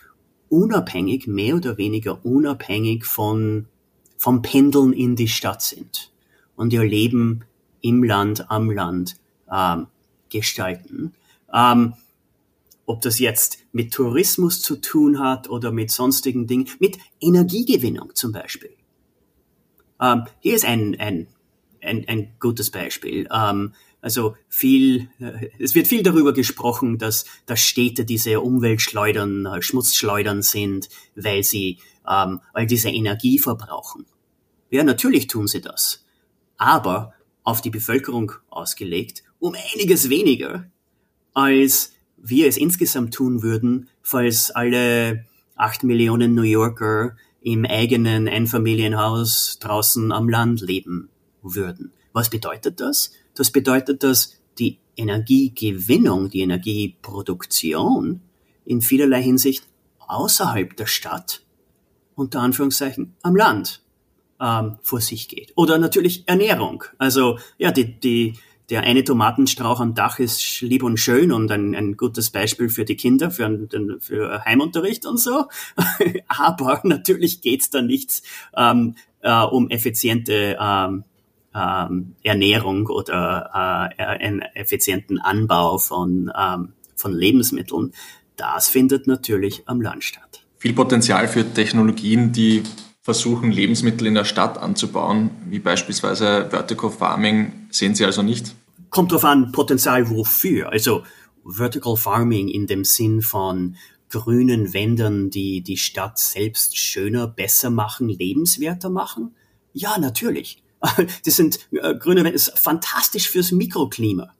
[0.55, 3.67] unabhängig, mehr oder weniger unabhängig von,
[4.17, 6.11] vom Pendeln in die Stadt sind
[6.55, 7.41] und ihr Leben
[7.81, 9.17] im Land, am Land
[9.51, 9.87] ähm,
[10.29, 11.13] gestalten.
[11.53, 11.93] Ähm,
[12.85, 18.31] ob das jetzt mit Tourismus zu tun hat oder mit sonstigen Dingen, mit Energiegewinnung zum
[18.31, 18.75] Beispiel.
[19.99, 21.27] Ähm, hier ist ein, ein,
[21.85, 23.27] ein, ein gutes Beispiel.
[23.31, 29.61] Ähm, also viel, äh, es wird viel darüber gesprochen, dass, dass Städte diese Umweltschleudern, äh,
[29.61, 34.05] Schmutzschleudern sind, weil sie ähm, all diese Energie verbrauchen.
[34.69, 36.05] Ja, natürlich tun sie das.
[36.57, 40.65] Aber auf die Bevölkerung ausgelegt um einiges weniger
[41.35, 49.59] als wir es insgesamt tun würden, falls alle acht Millionen New Yorker im eigenen Einfamilienhaus
[49.59, 51.09] draußen am Land leben
[51.53, 51.91] würden.
[52.13, 53.11] Was bedeutet das?
[53.35, 58.21] Das bedeutet, dass die Energiegewinnung, die Energieproduktion
[58.65, 59.67] in vielerlei Hinsicht
[59.99, 61.41] außerhalb der Stadt,
[62.15, 63.81] unter Anführungszeichen am Land,
[64.39, 65.51] ähm, vor sich geht.
[65.55, 66.85] Oder natürlich Ernährung.
[66.97, 68.35] Also ja, die, die
[68.69, 72.83] der eine Tomatenstrauch am Dach ist lieb und schön und ein, ein gutes Beispiel für
[72.83, 73.67] die Kinder, für,
[73.99, 75.45] für Heimunterricht und so.
[76.27, 78.23] Aber natürlich geht's da nichts
[78.57, 81.03] ähm, äh, um effiziente ähm,
[81.55, 87.93] ähm, Ernährung oder äh, einen effizienten Anbau von, ähm, von Lebensmitteln,
[88.35, 90.45] das findet natürlich am Land statt.
[90.57, 92.63] Viel Potenzial für Technologien, die
[93.01, 98.55] versuchen, Lebensmittel in der Stadt anzubauen, wie beispielsweise Vertical Farming, sehen Sie also nicht?
[98.89, 100.71] Kommt darauf an, Potenzial wofür.
[100.71, 101.03] Also
[101.45, 103.75] Vertical Farming in dem Sinn von
[104.09, 109.35] grünen Wändern, die die Stadt selbst schöner, besser machen, lebenswerter machen?
[109.73, 110.63] Ja, natürlich.
[111.25, 114.33] Das sind äh, grüne Wände, ist fantastisch fürs Mikroklima,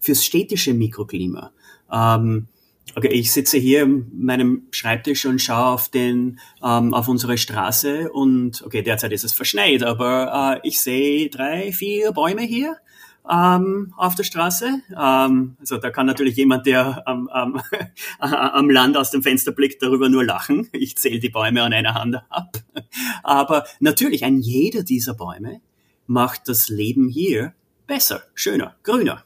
[0.00, 1.52] fürs städtische Mikroklima.
[1.92, 2.48] Ähm,
[2.96, 8.10] okay, ich sitze hier in meinem Schreibtisch und schaue auf den, ähm, auf unsere Straße
[8.12, 12.76] und okay, derzeit ist es verschneit, aber äh, ich sehe drei, vier Bäume hier
[13.30, 14.80] ähm, auf der Straße.
[14.90, 17.60] Ähm, also da kann natürlich jemand, der am, am,
[18.18, 20.68] am Land aus dem Fenster blickt, darüber nur lachen.
[20.72, 22.58] Ich zähle die Bäume an einer Hand ab.
[23.22, 25.60] Aber natürlich, ein jeder dieser Bäume
[26.06, 27.54] macht das Leben hier
[27.86, 29.24] besser, schöner, grüner.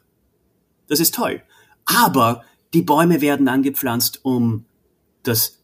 [0.89, 1.43] Das ist toll.
[1.85, 4.65] Aber die Bäume werden angepflanzt, um
[5.23, 5.59] das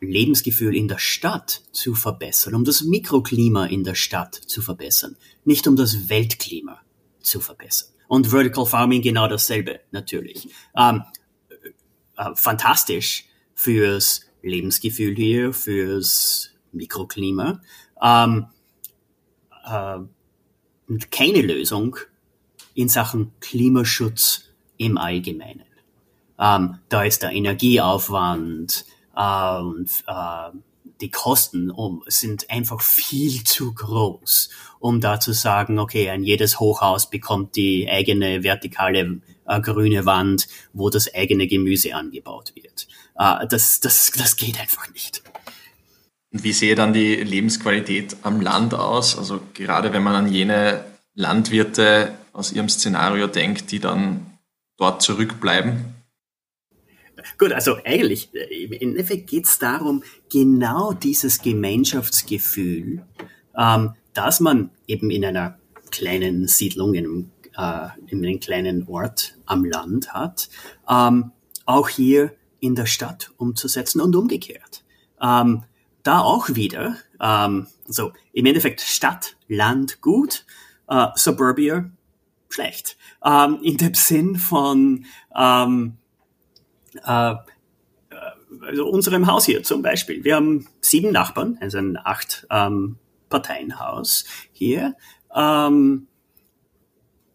[0.00, 5.66] Lebensgefühl in der Stadt zu verbessern, um das Mikroklima in der Stadt zu verbessern, nicht
[5.66, 6.80] um das Weltklima
[7.20, 7.90] zu verbessern.
[8.08, 10.48] Und Vertical Farming genau dasselbe, natürlich.
[10.76, 11.02] Ähm,
[12.16, 17.60] äh, fantastisch fürs Lebensgefühl hier, fürs Mikroklima.
[18.02, 18.46] Ähm,
[19.64, 19.98] äh,
[21.10, 21.96] keine Lösung
[22.74, 24.44] in Sachen Klimaschutz
[24.76, 25.64] im Allgemeinen.
[26.38, 30.56] Ähm, da ist der Energieaufwand äh, und äh,
[31.00, 36.60] die Kosten um, sind einfach viel zu groß, um da zu sagen, okay, ein jedes
[36.60, 42.88] Hochhaus bekommt die eigene vertikale äh, grüne Wand, wo das eigene Gemüse angebaut wird.
[43.16, 45.22] Äh, das, das, das geht einfach nicht.
[46.32, 49.18] Und wie sehe dann die Lebensqualität am Land aus?
[49.18, 54.38] Also gerade wenn man an jene Landwirte aus ihrem Szenario denkt, die dann
[54.76, 55.94] dort zurückbleiben?
[57.38, 63.04] Gut, also eigentlich, äh, im Endeffekt geht es darum, genau dieses Gemeinschaftsgefühl,
[63.56, 65.58] ähm, dass man eben in einer
[65.90, 70.48] kleinen Siedlung, in einem, äh, in einem kleinen Ort am Land hat,
[70.88, 71.32] ähm,
[71.66, 74.84] auch hier in der Stadt umzusetzen und umgekehrt.
[75.20, 75.64] Ähm,
[76.02, 80.44] da auch wieder, ähm, so im Endeffekt Stadt, Land gut,
[80.88, 81.90] äh, Suburbia
[82.48, 82.96] schlecht.
[83.24, 85.96] Ähm, in dem Sinn von ähm,
[87.04, 87.34] äh,
[88.62, 90.24] also unserem Haus hier zum Beispiel.
[90.24, 92.96] Wir haben sieben Nachbarn, also ein acht ähm,
[93.28, 94.96] Parteienhaus hier.
[95.34, 96.08] Ähm,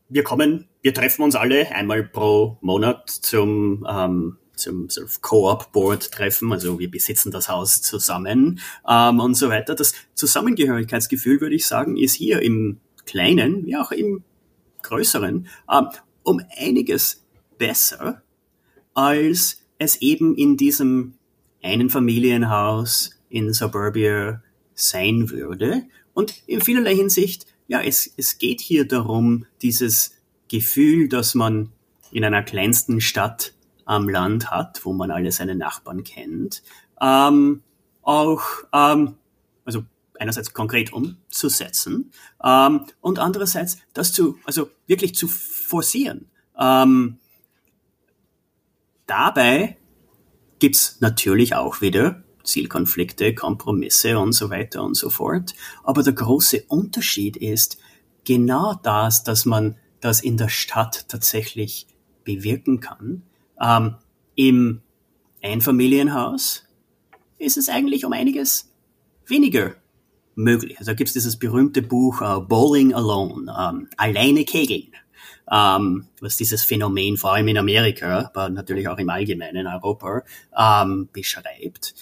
[0.10, 6.52] wir kommen, wir treffen uns alle einmal pro Monat zum ähm, zum sort of Co-op-Board-Treffen,
[6.52, 9.76] also wir besitzen das Haus zusammen ähm, und so weiter.
[9.76, 14.24] Das Zusammengehörigkeitsgefühl, würde ich sagen, ist hier im Kleinen wie auch im
[14.82, 15.88] Größeren ähm,
[16.24, 17.24] um einiges
[17.58, 18.24] besser
[18.96, 21.13] als es eben in diesem
[21.62, 24.41] einen Familienhaus in Suburbia
[24.74, 25.84] sein würde.
[26.13, 30.15] Und in vielerlei Hinsicht, ja, es, es geht hier darum, dieses
[30.48, 31.72] Gefühl, dass man
[32.12, 33.54] in einer kleinsten Stadt
[33.86, 36.63] am Land hat, wo man alle seine Nachbarn kennt,
[37.02, 37.62] ähm,
[38.02, 38.43] auch,
[38.74, 39.15] ähm,
[39.63, 39.84] also
[40.19, 42.12] einerseits konkret umzusetzen
[42.43, 46.30] ähm, und andererseits das zu, also wirklich zu forcieren.
[46.58, 47.19] Ähm,
[49.06, 49.78] Dabei
[50.60, 55.54] gibt's natürlich auch wieder Zielkonflikte, Kompromisse und so weiter und so fort.
[55.84, 57.78] Aber der große Unterschied ist
[58.24, 61.88] genau das, dass man das in der Stadt tatsächlich
[62.24, 63.24] bewirken kann.
[63.62, 63.96] Ähm,
[64.36, 64.82] Im
[65.41, 66.68] Einfamilienhaus
[67.38, 68.72] ist es eigentlich um einiges
[69.28, 69.76] weniger
[70.36, 70.78] möglich.
[70.80, 74.91] Also da gibt's dieses berühmte Buch uh, Bowling Alone, ähm, alleine kegeln
[75.52, 80.24] ähm, was dieses Phänomen vor allem in Amerika, aber natürlich auch im Allgemeinen in Europa
[80.58, 81.94] ähm, beschreibt,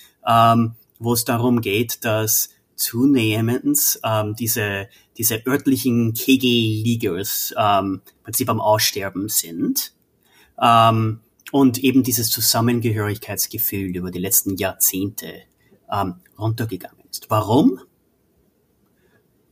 [0.99, 3.99] wo es darum geht, dass zunehmend
[4.39, 4.87] diese,
[5.17, 9.91] diese örtlichen Kegelligers ähm, im Prinzip am Aussterben sind.
[11.53, 15.43] Und eben dieses Zusammengehörigkeitsgefühl über die letzten Jahrzehnte
[15.87, 17.29] ähm, runtergegangen ist.
[17.29, 17.79] Warum?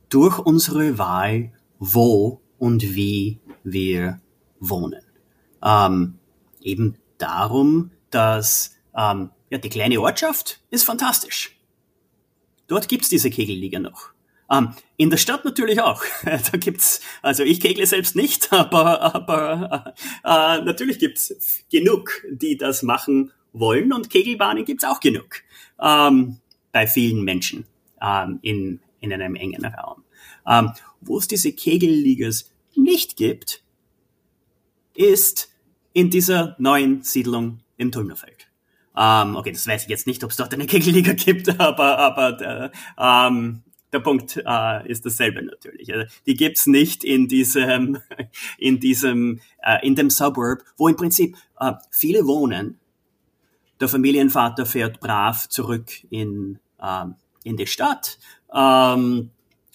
[0.08, 4.20] Durch unsere Wahl, wo und wie wir
[4.58, 5.04] wohnen.
[5.62, 6.18] Ähm,
[6.60, 11.56] eben darum, dass ähm, ja, die kleine Ortschaft ist fantastisch.
[12.66, 14.11] Dort gibt's diese Kegelliga noch.
[14.52, 16.04] Ähm, in der Stadt natürlich auch.
[16.24, 21.34] da gibt's, also ich kegle selbst nicht, aber, aber äh, äh, natürlich gibt's
[21.70, 25.42] genug, die das machen wollen und Kegelbahnen gibt's auch genug
[25.80, 26.38] ähm,
[26.70, 27.66] bei vielen Menschen
[28.00, 30.04] ähm, in, in einem engen Raum.
[30.46, 33.62] Ähm, Wo es diese Kegelligas nicht gibt,
[34.94, 35.50] ist
[35.92, 38.48] in dieser neuen Siedlung im Tulmnerfeld.
[38.96, 42.32] Ähm, okay, das weiß ich jetzt nicht, ob es dort eine Kegelliga gibt, aber, aber
[42.32, 45.92] der, ähm, der Punkt äh, ist dasselbe natürlich.
[45.92, 47.98] Also, die gibt's nicht in diesem,
[48.58, 52.78] in diesem, äh, in dem Suburb, wo im Prinzip äh, viele wohnen.
[53.80, 58.18] Der Familienvater fährt brav zurück in, ähm, in die Stadt.
[58.54, 59.30] Ähm,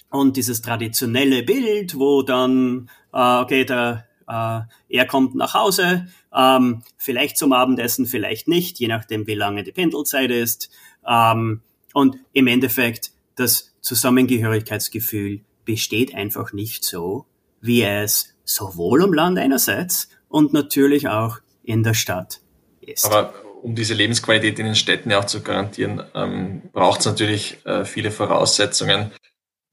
[0.10, 6.84] und dieses traditionelle Bild, wo dann, äh, okay, der, äh, er kommt nach Hause, ähm,
[6.98, 10.70] vielleicht zum Abendessen, vielleicht nicht, je nachdem, wie lange die Pendelzeit ist.
[11.06, 11.62] Ähm,
[11.94, 17.26] und im Endeffekt, das Zusammengehörigkeitsgefühl besteht einfach nicht so,
[17.62, 22.42] wie es sowohl am Land einerseits und natürlich auch in der Stadt
[22.82, 23.06] ist.
[23.06, 27.66] Aber um diese Lebensqualität in den Städten ja auch zu garantieren, ähm, braucht es natürlich
[27.66, 29.12] äh, viele Voraussetzungen.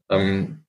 [0.09, 0.65] Ähm,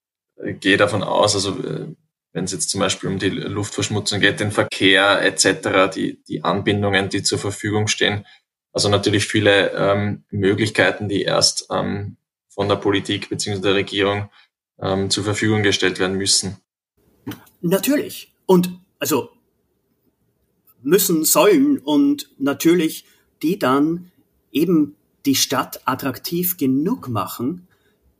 [0.60, 1.94] gehe davon aus, also äh,
[2.34, 7.10] wenn es jetzt zum Beispiel um die Luftverschmutzung geht, den Verkehr etc., die, die Anbindungen,
[7.10, 8.26] die zur Verfügung stehen.
[8.74, 12.18] Also natürlich viele ähm, Möglichkeiten, die erst ähm,
[12.56, 13.60] von der Politik bzw.
[13.60, 14.30] der Regierung
[14.80, 16.58] ähm, zur Verfügung gestellt werden müssen.
[17.62, 18.34] Natürlich.
[18.46, 19.30] Und also
[20.82, 23.06] müssen, sollen und natürlich
[23.42, 24.12] die dann
[24.52, 27.68] eben die Stadt attraktiv genug machen,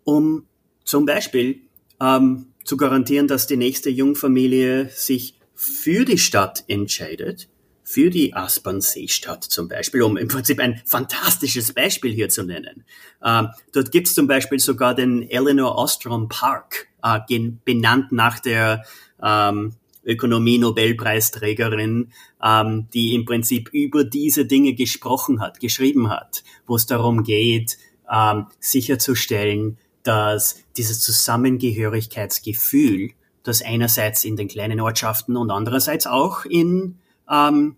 [0.04, 0.46] um
[0.84, 1.62] zum Beispiel
[2.02, 7.48] ähm, zu garantieren, dass die nächste Jungfamilie sich für die Stadt entscheidet,
[7.86, 12.84] für die Aspern-Seestadt zum Beispiel, um im Prinzip ein fantastisches Beispiel hier zu nennen.
[13.24, 17.20] Ähm, dort gibt es zum Beispiel sogar den Eleanor Ostrom Park, äh,
[17.64, 18.84] benannt nach der
[19.22, 22.12] ähm, Ökonomie-Nobelpreisträgerin,
[22.44, 27.78] ähm, die im Prinzip über diese Dinge gesprochen hat, geschrieben hat, wo es darum geht,
[28.12, 33.12] ähm, sicherzustellen, dass dieses Zusammengehörigkeitsgefühl,
[33.44, 36.98] das einerseits in den kleinen Ortschaften und andererseits auch in,
[37.30, 37.76] ähm,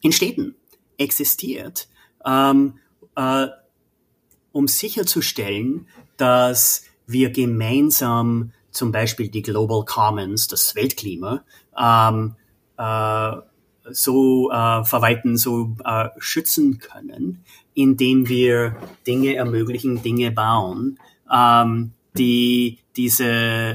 [0.00, 0.54] in Städten
[0.98, 1.88] existiert,
[2.24, 2.78] ähm,
[3.16, 3.46] äh,
[4.52, 11.44] um sicherzustellen, dass wir gemeinsam zum Beispiel die Global Commons, das Weltklima,
[11.78, 12.36] ähm,
[12.78, 13.32] äh,
[13.90, 20.98] so äh, verwalten, so äh, schützen können, indem wir Dinge ermöglichen, Dinge bauen,
[21.32, 23.24] ähm, die diese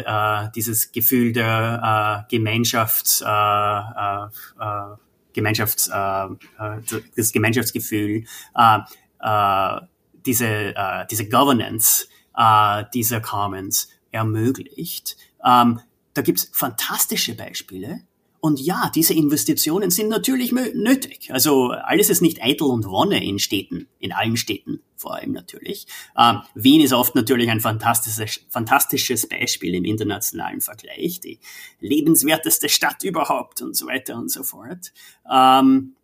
[0.05, 4.25] äh, dieses Gefühl der äh, Gemeinschafts äh, äh,
[4.59, 4.95] äh
[5.33, 8.79] Gemeinschafts äh, äh, das Gemeinschaftsgefühl äh,
[9.21, 9.81] äh,
[10.25, 15.17] diese äh, diese Governance äh, dieser Commons ermöglicht.
[15.45, 15.79] Ähm,
[16.13, 18.01] da gibt's fantastische Beispiele
[18.39, 21.31] und ja, diese Investitionen sind natürlich nötig.
[21.31, 25.87] Also alles ist nicht eitel und Wonne in Städten, in allen Städten vor allem natürlich.
[26.17, 31.39] Ähm, Wien ist oft natürlich ein fantastisches, fantastisches Beispiel im internationalen Vergleich, die
[31.79, 34.91] lebenswerteste Stadt überhaupt und so weiter und so fort.
[35.31, 35.95] Ähm,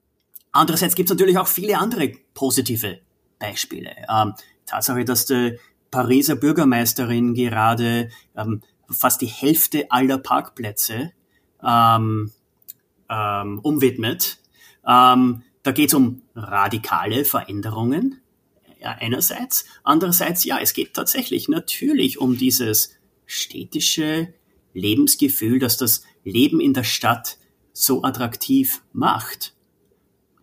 [0.52, 3.00] andererseits gibt es natürlich auch viele andere positive
[3.40, 3.96] Beispiele.
[4.10, 4.34] Ähm,
[4.66, 5.58] Tatsache, dass die
[5.92, 11.12] Pariser Bürgermeisterin gerade ähm, fast die Hälfte aller Parkplätze
[11.66, 12.32] ähm,
[13.10, 14.40] ähm, umwidmet.
[14.88, 18.22] Ähm, da geht es um radikale Veränderungen
[18.82, 19.66] einerseits.
[19.84, 22.96] Andererseits, ja, es geht tatsächlich natürlich um dieses
[23.26, 24.34] städtische
[24.74, 27.38] Lebensgefühl, das das Leben in der Stadt
[27.72, 29.54] so attraktiv macht,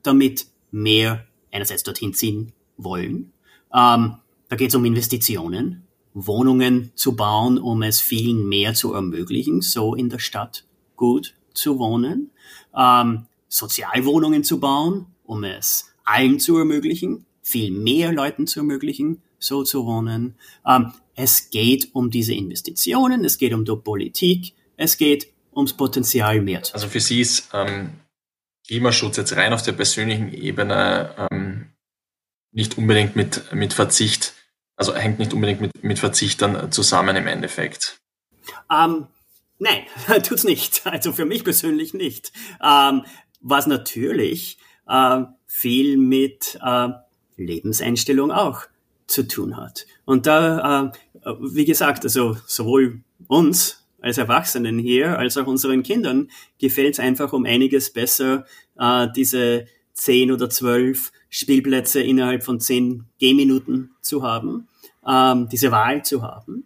[0.03, 3.33] damit mehr einerseits dorthin ziehen wollen.
[3.75, 4.17] Ähm,
[4.49, 9.95] da geht es um Investitionen, Wohnungen zu bauen, um es vielen mehr zu ermöglichen, so
[9.95, 10.65] in der Stadt
[11.01, 12.31] gut zu wohnen,
[12.77, 19.65] ähm, Sozialwohnungen zu bauen, um es allen zu ermöglichen, viel mehr Leuten zu ermöglichen, so
[19.65, 20.35] zu wohnen.
[20.67, 26.43] Ähm, es geht um diese Investitionen, es geht um die Politik, es geht ums Potenzial
[26.43, 26.63] mehr.
[26.75, 27.93] Also für Sie ist ähm,
[28.67, 31.73] Klimaschutz jetzt rein auf der persönlichen Ebene ähm,
[32.53, 34.35] nicht unbedingt mit, mit Verzicht,
[34.77, 38.01] also hängt nicht unbedingt mit, mit Verzicht dann zusammen im Endeffekt.
[38.71, 39.07] Ähm,
[39.61, 39.85] Nein,
[40.23, 40.85] tut's nicht.
[40.87, 42.33] Also für mich persönlich nicht.
[42.63, 43.05] Ähm,
[43.41, 44.59] was natürlich
[44.89, 46.89] äh, viel mit äh,
[47.37, 48.63] Lebenseinstellung auch
[49.07, 49.87] zu tun hat.
[50.05, 50.93] Und da,
[51.25, 57.01] äh, wie gesagt, also sowohl uns als Erwachsenen hier als auch unseren Kindern gefällt es
[57.01, 58.47] einfach um einiges besser,
[58.79, 64.69] äh, diese zehn oder zwölf Spielplätze innerhalb von zehn Gehminuten zu haben,
[65.07, 66.65] ähm, diese Wahl zu haben,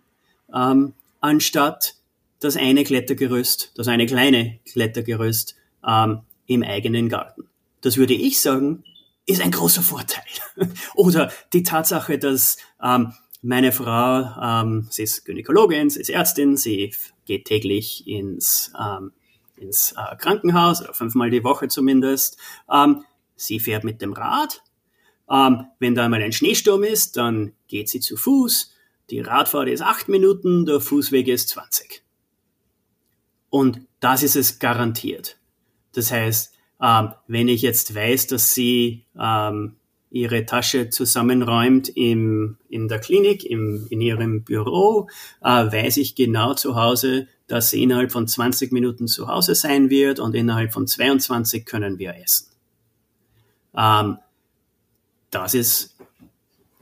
[0.55, 1.97] ähm, anstatt
[2.45, 7.49] das eine Klettergerüst, das eine kleine Klettergerüst ähm, im eigenen Garten.
[7.81, 8.85] Das würde ich sagen,
[9.27, 10.25] ist ein großer Vorteil.
[10.95, 16.93] Oder die Tatsache, dass ähm, meine Frau, ähm, sie ist Gynäkologin, sie ist Ärztin, sie
[17.25, 19.13] geht täglich ins, ähm,
[19.57, 22.39] ins äh, Krankenhaus oder fünfmal die Woche zumindest.
[22.71, 23.05] Ähm,
[23.37, 24.63] sie fährt mit dem Rad.
[25.31, 28.75] Ähm, wenn da mal ein Schneesturm ist, dann geht sie zu Fuß.
[29.11, 32.04] Die Radfahrt ist acht Minuten, der Fußweg ist 20.
[33.55, 35.37] Und das ist es garantiert.
[35.93, 36.53] Das heißt,
[36.83, 39.77] ähm, wenn ich jetzt weiß, dass sie ähm,
[40.11, 45.09] ihre Tasche zusammenräumt im, in der Klinik, im, in ihrem Büro,
[45.41, 49.89] äh, weiß ich genau zu Hause, dass sie innerhalb von 20 Minuten zu Hause sein
[49.89, 52.49] wird und innerhalb von 22 können wir essen.
[53.77, 54.19] Ähm,
[55.31, 55.97] das ist,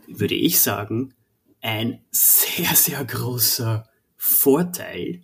[0.07, 1.13] würde ich sagen,
[1.61, 5.21] ein sehr, sehr großer Vorteil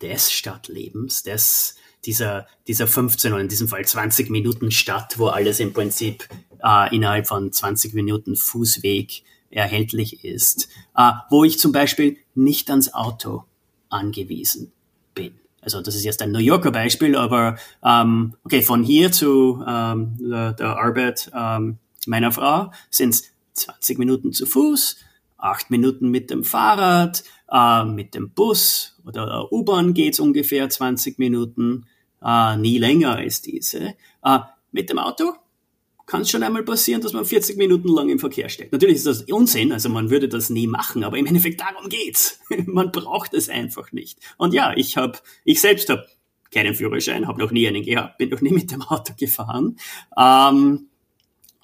[0.00, 5.60] des Stadtlebens, des, dieser, dieser 15 oder in diesem Fall 20 Minuten Stadt, wo alles
[5.60, 6.28] im Prinzip
[6.62, 12.92] äh, innerhalb von 20 Minuten Fußweg erhältlich ist, äh, wo ich zum Beispiel nicht ans
[12.92, 13.44] Auto
[13.88, 14.72] angewiesen
[15.14, 15.34] bin.
[15.60, 20.16] Also das ist jetzt ein New Yorker Beispiel, aber ähm, okay, von hier zu ähm,
[20.18, 23.24] der, der Arbeit ähm, meiner Frau sind es
[23.54, 24.96] 20 Minuten zu Fuß,
[25.44, 31.18] 8 Minuten mit dem Fahrrad, äh, mit dem Bus oder der U-Bahn geht's ungefähr 20
[31.18, 31.86] Minuten,
[32.22, 33.94] äh, nie länger als diese.
[34.24, 34.38] Äh,
[34.72, 35.34] mit dem Auto
[36.06, 38.72] kann es schon einmal passieren, dass man 40 Minuten lang im Verkehr steckt.
[38.72, 42.40] Natürlich ist das Unsinn, also man würde das nie machen, aber im Endeffekt darum geht's.
[42.66, 44.18] man braucht es einfach nicht.
[44.36, 46.06] Und ja, ich habe, ich selbst habe
[46.50, 49.76] keinen Führerschein, habe noch nie einen gehabt, bin noch nie mit dem Auto gefahren.
[50.16, 50.88] Ähm,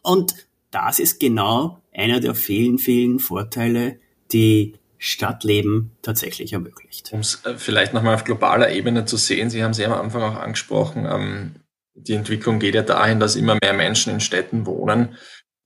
[0.02, 0.34] und
[0.70, 3.98] das ist genau einer der vielen, vielen Vorteile,
[4.32, 7.12] die Stadtleben tatsächlich ermöglicht.
[7.12, 9.98] Um es äh, vielleicht nochmal auf globaler Ebene zu sehen, Sie haben es ja am
[9.98, 11.54] Anfang auch angesprochen, ähm,
[11.94, 15.16] die Entwicklung geht ja dahin, dass immer mehr Menschen in Städten wohnen.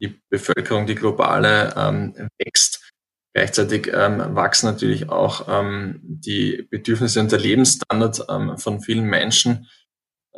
[0.00, 2.92] Die Bevölkerung, die globale, ähm, wächst.
[3.34, 9.68] Gleichzeitig ähm, wachsen natürlich auch ähm, die Bedürfnisse und der Lebensstandard ähm, von vielen Menschen.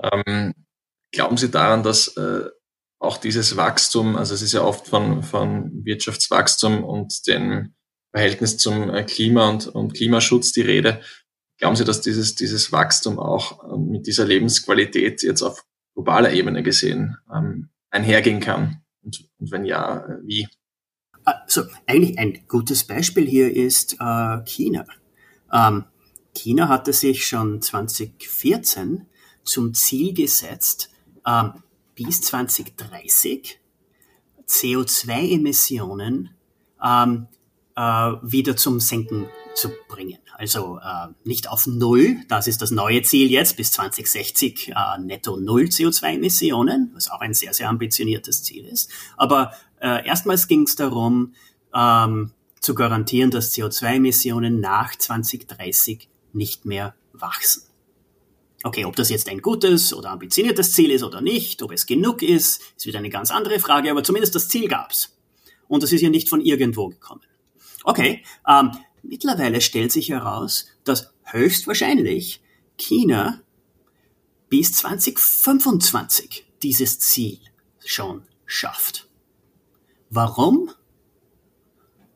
[0.03, 0.55] Ähm,
[1.13, 2.49] glauben Sie daran, dass äh,
[2.99, 7.75] auch dieses Wachstum, also es ist ja oft von, von Wirtschaftswachstum und dem
[8.13, 11.03] Verhältnis zum äh, Klima und, und Klimaschutz die Rede.
[11.59, 16.63] Glauben Sie, dass dieses, dieses Wachstum auch ähm, mit dieser Lebensqualität jetzt auf globaler Ebene
[16.63, 18.83] gesehen ähm, einhergehen kann?
[19.03, 20.49] Und, und wenn ja, äh, wie?
[21.25, 24.87] Also eigentlich ein gutes Beispiel hier ist äh, China.
[25.53, 25.85] Ähm,
[26.35, 29.07] China hatte sich schon 2014
[29.45, 30.91] zum Ziel gesetzt,
[31.27, 31.63] ähm,
[31.97, 33.59] bis 2030
[34.47, 36.31] CO2-Emissionen
[36.85, 37.27] ähm,
[37.75, 40.19] äh, wieder zum Senken zu bringen.
[40.35, 45.37] Also äh, nicht auf Null, das ist das neue Ziel jetzt, bis 2060 äh, netto
[45.37, 48.91] Null CO2-Emissionen, was auch ein sehr, sehr ambitioniertes Ziel ist.
[49.17, 51.35] Aber äh, erstmals ging es darum,
[51.75, 57.63] ähm, zu garantieren, dass CO2-Emissionen nach 2030 nicht mehr wachsen.
[58.67, 62.23] Okay, ob das jetzt ein gutes oder ambitioniertes Ziel ist oder nicht, ob es genug
[62.23, 65.17] ist, ist wieder eine ganz andere Frage, aber zumindest das Ziel gab's.
[65.69, 67.23] Und das ist ja nicht von irgendwo gekommen.
[67.85, 68.73] Okay, ähm,
[69.09, 72.43] Mittlerweile stellt sich heraus, dass höchstwahrscheinlich
[72.77, 73.41] China
[74.49, 77.39] bis 2025 dieses Ziel
[77.85, 79.09] schon schafft.
[80.11, 80.71] Warum?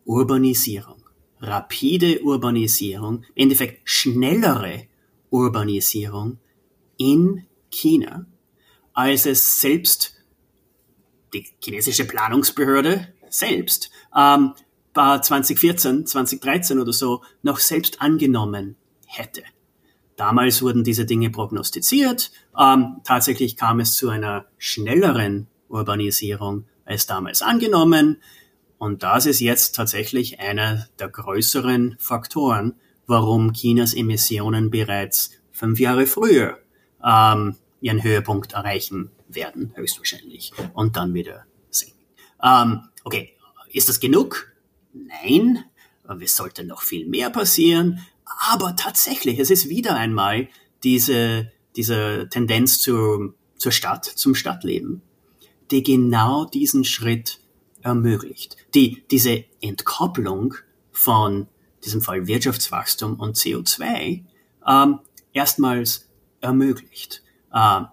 [0.05, 1.05] Urbanisierung,
[1.41, 4.89] rapide Urbanisierung, im Endeffekt schnellere
[5.31, 6.39] Urbanisierung
[6.97, 8.27] in China,
[8.93, 10.15] als es selbst
[11.33, 14.55] die chinesische Planungsbehörde selbst ähm,
[14.95, 18.77] 2014, 2013 oder so noch selbst angenommen
[19.07, 19.43] hätte.
[20.17, 22.31] Damals wurden diese Dinge prognostiziert.
[22.59, 28.21] Ähm, tatsächlich kam es zu einer schnelleren Urbanisierung als damals angenommen.
[28.77, 32.75] Und das ist jetzt tatsächlich einer der größeren Faktoren,
[33.11, 36.59] warum Chinas Emissionen bereits fünf Jahre früher
[37.05, 41.99] ähm, ihren Höhepunkt erreichen werden, höchstwahrscheinlich, und dann wieder sinken.
[42.43, 43.37] Ähm, okay,
[43.73, 44.53] ist das genug?
[44.93, 45.65] Nein,
[46.21, 48.01] es sollte noch viel mehr passieren.
[48.49, 50.49] Aber tatsächlich, es ist wieder einmal
[50.83, 55.03] diese, diese Tendenz zur, zur Stadt, zum Stadtleben,
[55.71, 57.41] die genau diesen Schritt
[57.83, 58.57] ermöglicht.
[58.75, 60.55] Die, diese Entkopplung
[60.93, 61.49] von
[61.85, 64.23] diesem Fall Wirtschaftswachstum und CO2
[64.67, 64.99] ähm,
[65.33, 66.09] erstmals
[66.41, 67.23] ermöglicht.
[67.55, 67.87] Ähm,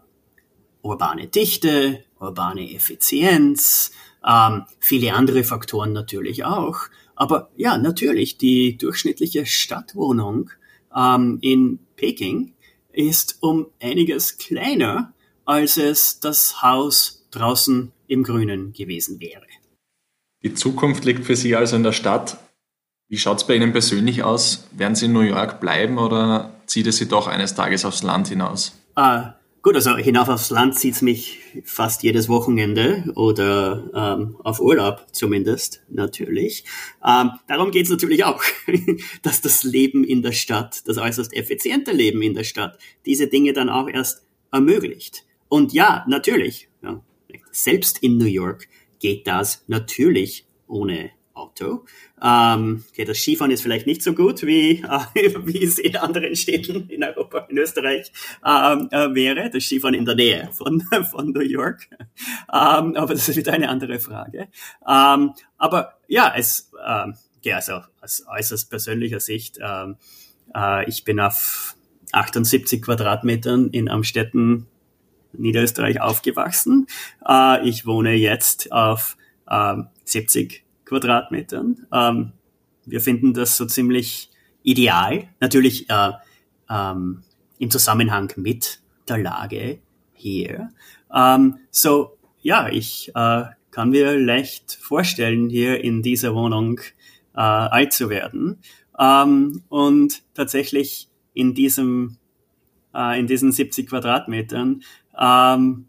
[0.82, 3.92] urbane Dichte, urbane Effizienz,
[4.28, 6.80] ähm, viele andere Faktoren natürlich auch.
[7.16, 10.52] Aber ja, natürlich, die durchschnittliche Stadtwohnung
[10.96, 12.54] ähm, in Peking
[12.92, 15.14] ist um einiges kleiner,
[15.46, 19.46] als es das Haus draußen im Grünen gewesen wäre.
[20.44, 22.38] Die Zukunft liegt für Sie also in der Stadt.
[23.10, 24.68] Wie schaut es bei Ihnen persönlich aus?
[24.72, 28.28] Werden Sie in New York bleiben oder zieht es Sie doch eines Tages aufs Land
[28.28, 28.78] hinaus?
[28.98, 29.30] Uh,
[29.62, 35.84] gut, also hinauf aufs Land zieht's mich fast jedes Wochenende oder ähm, auf Urlaub zumindest,
[35.88, 36.66] natürlich.
[37.06, 38.44] Ähm, darum geht's natürlich auch,
[39.22, 43.54] dass das Leben in der Stadt, das äußerst effiziente Leben in der Stadt, diese Dinge
[43.54, 45.24] dann auch erst ermöglicht.
[45.48, 47.02] Und ja, natürlich, ja,
[47.52, 48.68] selbst in New York
[49.00, 51.86] geht das natürlich ohne Auto.
[52.22, 56.36] Ähm, okay, das Skifahren ist vielleicht nicht so gut, wie, äh, wie es in anderen
[56.36, 58.12] Städten in Europa, in Österreich
[58.46, 59.50] ähm, äh, wäre.
[59.50, 60.82] Das Skifahren in der Nähe von,
[61.12, 61.88] von New York.
[62.52, 64.48] Ähm, aber das ist wieder eine andere Frage.
[64.88, 69.98] Ähm, aber ja, es, ähm, ja, also aus äußerst persönlicher Sicht, ähm,
[70.56, 71.76] äh, ich bin auf
[72.12, 74.68] 78 Quadratmetern in Amstetten,
[75.34, 76.88] Niederösterreich aufgewachsen.
[77.28, 79.18] Äh, ich wohne jetzt auf
[79.50, 81.86] ähm, 70 Quadratmetern.
[81.92, 82.32] Ähm,
[82.86, 84.32] wir finden das so ziemlich
[84.64, 85.28] ideal.
[85.40, 86.12] Natürlich äh,
[86.70, 87.24] ähm,
[87.60, 89.80] im Zusammenhang mit der Lage
[90.14, 90.72] hier.
[91.14, 96.80] Ähm, so, ja, ich äh, kann mir leicht vorstellen, hier in dieser Wohnung
[97.36, 98.60] äh, alt zu werden.
[98.98, 102.18] Ähm, und tatsächlich in diesem,
[102.96, 104.82] äh, in diesen 70 Quadratmetern
[105.20, 105.86] ähm,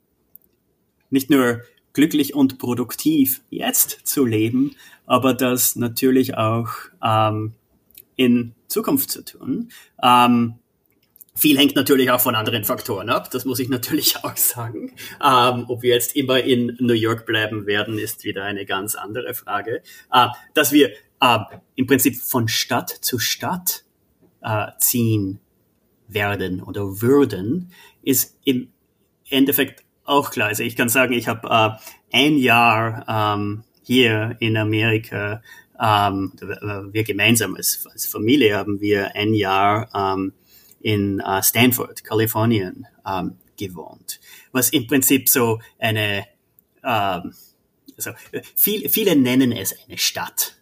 [1.10, 1.62] nicht nur
[1.98, 6.68] glücklich und produktiv jetzt zu leben, aber das natürlich auch
[7.02, 7.54] ähm,
[8.14, 9.72] in Zukunft zu tun.
[10.00, 10.54] Ähm,
[11.34, 14.92] viel hängt natürlich auch von anderen Faktoren ab, das muss ich natürlich auch sagen.
[15.20, 19.34] Ähm, ob wir jetzt immer in New York bleiben werden, ist wieder eine ganz andere
[19.34, 19.82] Frage.
[20.12, 21.38] Äh, dass wir äh,
[21.74, 23.82] im Prinzip von Stadt zu Stadt
[24.40, 25.40] äh, ziehen
[26.06, 27.72] werden oder würden,
[28.04, 28.68] ist im
[29.28, 30.48] Endeffekt auch klar.
[30.48, 35.42] Also ich kann sagen, ich habe äh, ein Jahr ähm, hier in Amerika,
[35.80, 36.32] ähm,
[36.92, 40.32] wir gemeinsam als, als Familie haben wir ein Jahr ähm,
[40.80, 44.20] in äh, Stanford, Kalifornien ähm, gewohnt,
[44.52, 46.26] was im Prinzip so eine,
[46.84, 47.34] ähm,
[47.96, 48.10] also
[48.54, 50.57] viel, viele nennen es eine Stadt.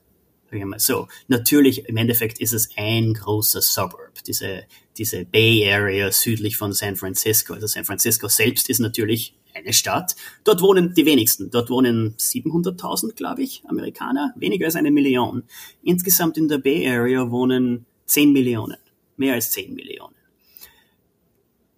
[0.78, 4.64] So, natürlich, im Endeffekt ist es ein großer Suburb, diese,
[4.96, 7.54] diese Bay Area südlich von San Francisco.
[7.54, 10.14] Also San Francisco selbst ist natürlich eine Stadt.
[10.44, 11.50] Dort wohnen die wenigsten.
[11.50, 15.44] Dort wohnen 700.000, glaube ich, Amerikaner, weniger als eine Million.
[15.82, 18.78] Insgesamt in der Bay Area wohnen 10 Millionen,
[19.16, 20.14] mehr als 10 Millionen.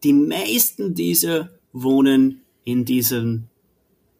[0.02, 3.48] Die meisten dieser wohnen in diesen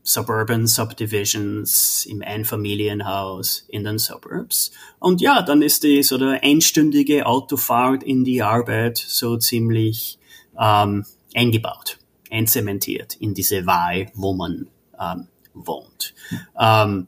[0.09, 4.71] Suburban Subdivisions, im Einfamilienhaus in den Suburbs.
[4.99, 10.19] Und ja, dann ist die so der einstündige Autofahrt in die Arbeit so ziemlich
[10.59, 11.05] ähm,
[11.35, 11.99] eingebaut,
[12.31, 16.15] einzementiert in diese Wahl, wo man ähm, wohnt.
[16.59, 17.07] Ähm,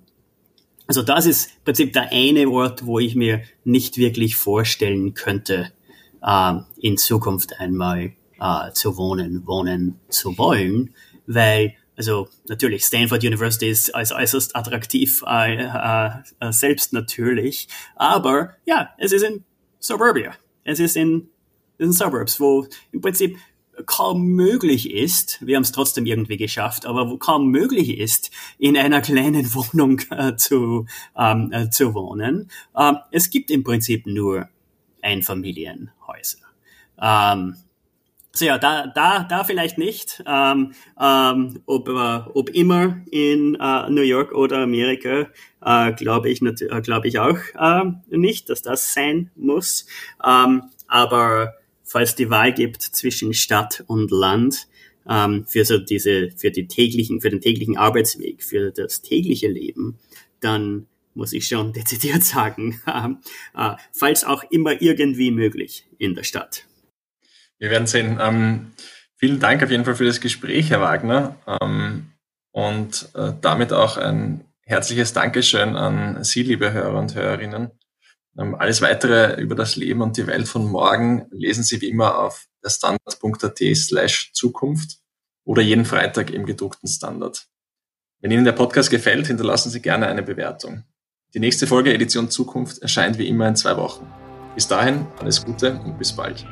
[0.87, 5.73] also das ist im Prinzip der eine Ort, wo ich mir nicht wirklich vorstellen könnte,
[6.23, 10.95] ähm, in Zukunft einmal äh, zu wohnen, wohnen zu wollen,
[11.27, 18.55] weil also natürlich, Stanford University ist als äußerst attraktiv äh, äh, äh, selbst natürlich, aber
[18.65, 19.45] ja, es ist in
[19.81, 20.33] Suburbia.
[20.65, 21.29] Es ist in
[21.79, 23.37] den Suburbs, wo im Prinzip
[23.85, 28.79] kaum möglich ist, wir haben es trotzdem irgendwie geschafft, aber wo kaum möglich ist, in
[28.79, 30.87] einer kleinen Wohnung äh, zu,
[31.19, 32.51] ähm, äh, zu wohnen.
[32.75, 34.49] Ähm, es gibt im Prinzip nur
[35.03, 36.39] Einfamilienhäuser.
[36.99, 37.57] Ähm,
[38.33, 40.23] so ja, da, da, da vielleicht nicht.
[40.27, 45.29] Ähm, ähm, ob, äh, ob immer in äh, New York oder Amerika,
[45.63, 49.87] äh, glaube ich, äh, glaube ich auch äh, nicht, dass das sein muss.
[50.25, 54.69] Ähm, aber falls die Wahl gibt zwischen Stadt und Land,
[55.09, 59.99] ähm, für so diese, für die täglichen, für den täglichen Arbeitsweg, für das tägliche Leben,
[60.41, 66.67] dann muss ich schon dezidiert sagen, äh, falls auch immer irgendwie möglich in der Stadt.
[67.61, 68.19] Wir werden sehen.
[68.21, 68.73] Ähm,
[69.17, 71.37] vielen Dank auf jeden Fall für das Gespräch, Herr Wagner.
[71.61, 72.11] Ähm,
[72.53, 77.71] und äh, damit auch ein herzliches Dankeschön an Sie, liebe Hörer und Hörerinnen.
[78.39, 82.19] Ähm, alles weitere über das Leben und die Welt von morgen lesen Sie wie immer
[82.19, 84.99] auf der standard.at slash Zukunft
[85.45, 87.47] oder jeden Freitag im gedruckten Standard.
[88.21, 90.85] Wenn Ihnen der Podcast gefällt, hinterlassen Sie gerne eine Bewertung.
[91.35, 94.07] Die nächste Folge Edition Zukunft erscheint wie immer in zwei Wochen.
[94.55, 96.45] Bis dahin alles Gute und bis bald.